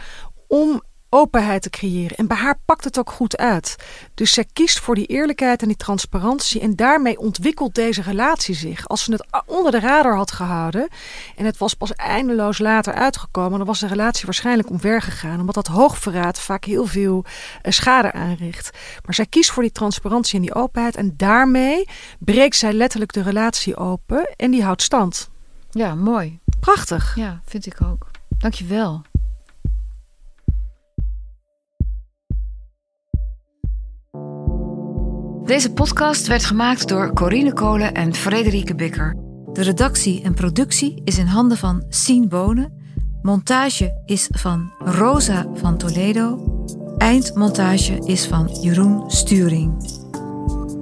om 0.47 0.83
openheid 1.13 1.61
te 1.61 1.69
creëren. 1.69 2.17
En 2.17 2.27
bij 2.27 2.37
haar 2.37 2.59
pakt 2.65 2.83
het 2.83 2.99
ook 2.99 3.11
goed 3.11 3.37
uit. 3.37 3.75
Dus 4.13 4.33
zij 4.33 4.45
kiest 4.53 4.79
voor 4.79 4.95
die 4.95 5.05
eerlijkheid 5.05 5.61
en 5.61 5.67
die 5.67 5.77
transparantie. 5.77 6.61
En 6.61 6.75
daarmee 6.75 7.19
ontwikkelt 7.19 7.75
deze 7.75 8.01
relatie 8.01 8.55
zich. 8.55 8.87
Als 8.87 9.03
ze 9.03 9.11
het 9.11 9.25
onder 9.45 9.71
de 9.71 9.79
radar 9.79 10.15
had 10.15 10.31
gehouden. 10.31 10.87
en 11.35 11.45
het 11.45 11.57
was 11.57 11.73
pas 11.73 11.93
eindeloos 11.93 12.59
later 12.59 12.93
uitgekomen. 12.93 13.57
dan 13.57 13.67
was 13.67 13.79
de 13.79 13.87
relatie 13.87 14.25
waarschijnlijk 14.25 14.69
omver 14.69 15.01
gegaan. 15.01 15.39
Omdat 15.39 15.55
dat 15.55 15.67
hoogverraad 15.67 16.39
vaak 16.39 16.65
heel 16.65 16.85
veel 16.85 17.25
eh, 17.61 17.71
schade 17.71 18.11
aanricht. 18.11 18.77
Maar 19.05 19.15
zij 19.15 19.25
kiest 19.25 19.51
voor 19.51 19.63
die 19.63 19.71
transparantie 19.71 20.35
en 20.35 20.41
die 20.41 20.55
openheid. 20.55 20.95
En 20.95 21.13
daarmee 21.17 21.87
breekt 22.19 22.55
zij 22.55 22.73
letterlijk 22.73 23.13
de 23.13 23.21
relatie 23.21 23.75
open. 23.75 24.33
En 24.35 24.51
die 24.51 24.63
houdt 24.63 24.81
stand. 24.81 25.29
Ja, 25.71 25.95
mooi. 25.95 26.39
Prachtig. 26.59 27.15
Ja, 27.15 27.41
vind 27.45 27.65
ik 27.65 27.81
ook. 27.81 28.11
Dankjewel. 28.37 29.01
Deze 35.45 35.73
podcast 35.73 36.27
werd 36.27 36.45
gemaakt 36.45 36.87
door 36.87 37.13
Corine 37.13 37.53
Kolen 37.53 37.93
en 37.93 38.13
Frederike 38.13 38.75
Bikker. 38.75 39.15
De 39.53 39.61
redactie 39.61 40.23
en 40.23 40.33
productie 40.33 41.01
is 41.03 41.17
in 41.17 41.25
handen 41.25 41.57
van 41.57 41.83
Sien 41.89 42.27
Bonen. 42.27 42.81
Montage 43.21 44.01
is 44.05 44.29
van 44.31 44.71
Rosa 44.79 45.45
van 45.53 45.77
Toledo. 45.77 46.39
Eindmontage 46.97 47.99
is 48.05 48.27
van 48.27 48.49
Jeroen 48.61 49.11
Sturing. 49.11 50.01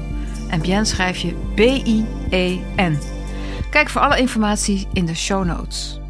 En 0.49 0.61
bien 0.61 0.85
schrijf 0.85 1.17
je 1.17 1.33
B-I-E-N. 1.55 2.97
Kijk 3.69 3.89
voor 3.89 4.01
alle 4.01 4.17
informatie 4.17 4.87
in 4.93 5.05
de 5.05 5.15
show 5.15 5.45
notes. 5.45 6.02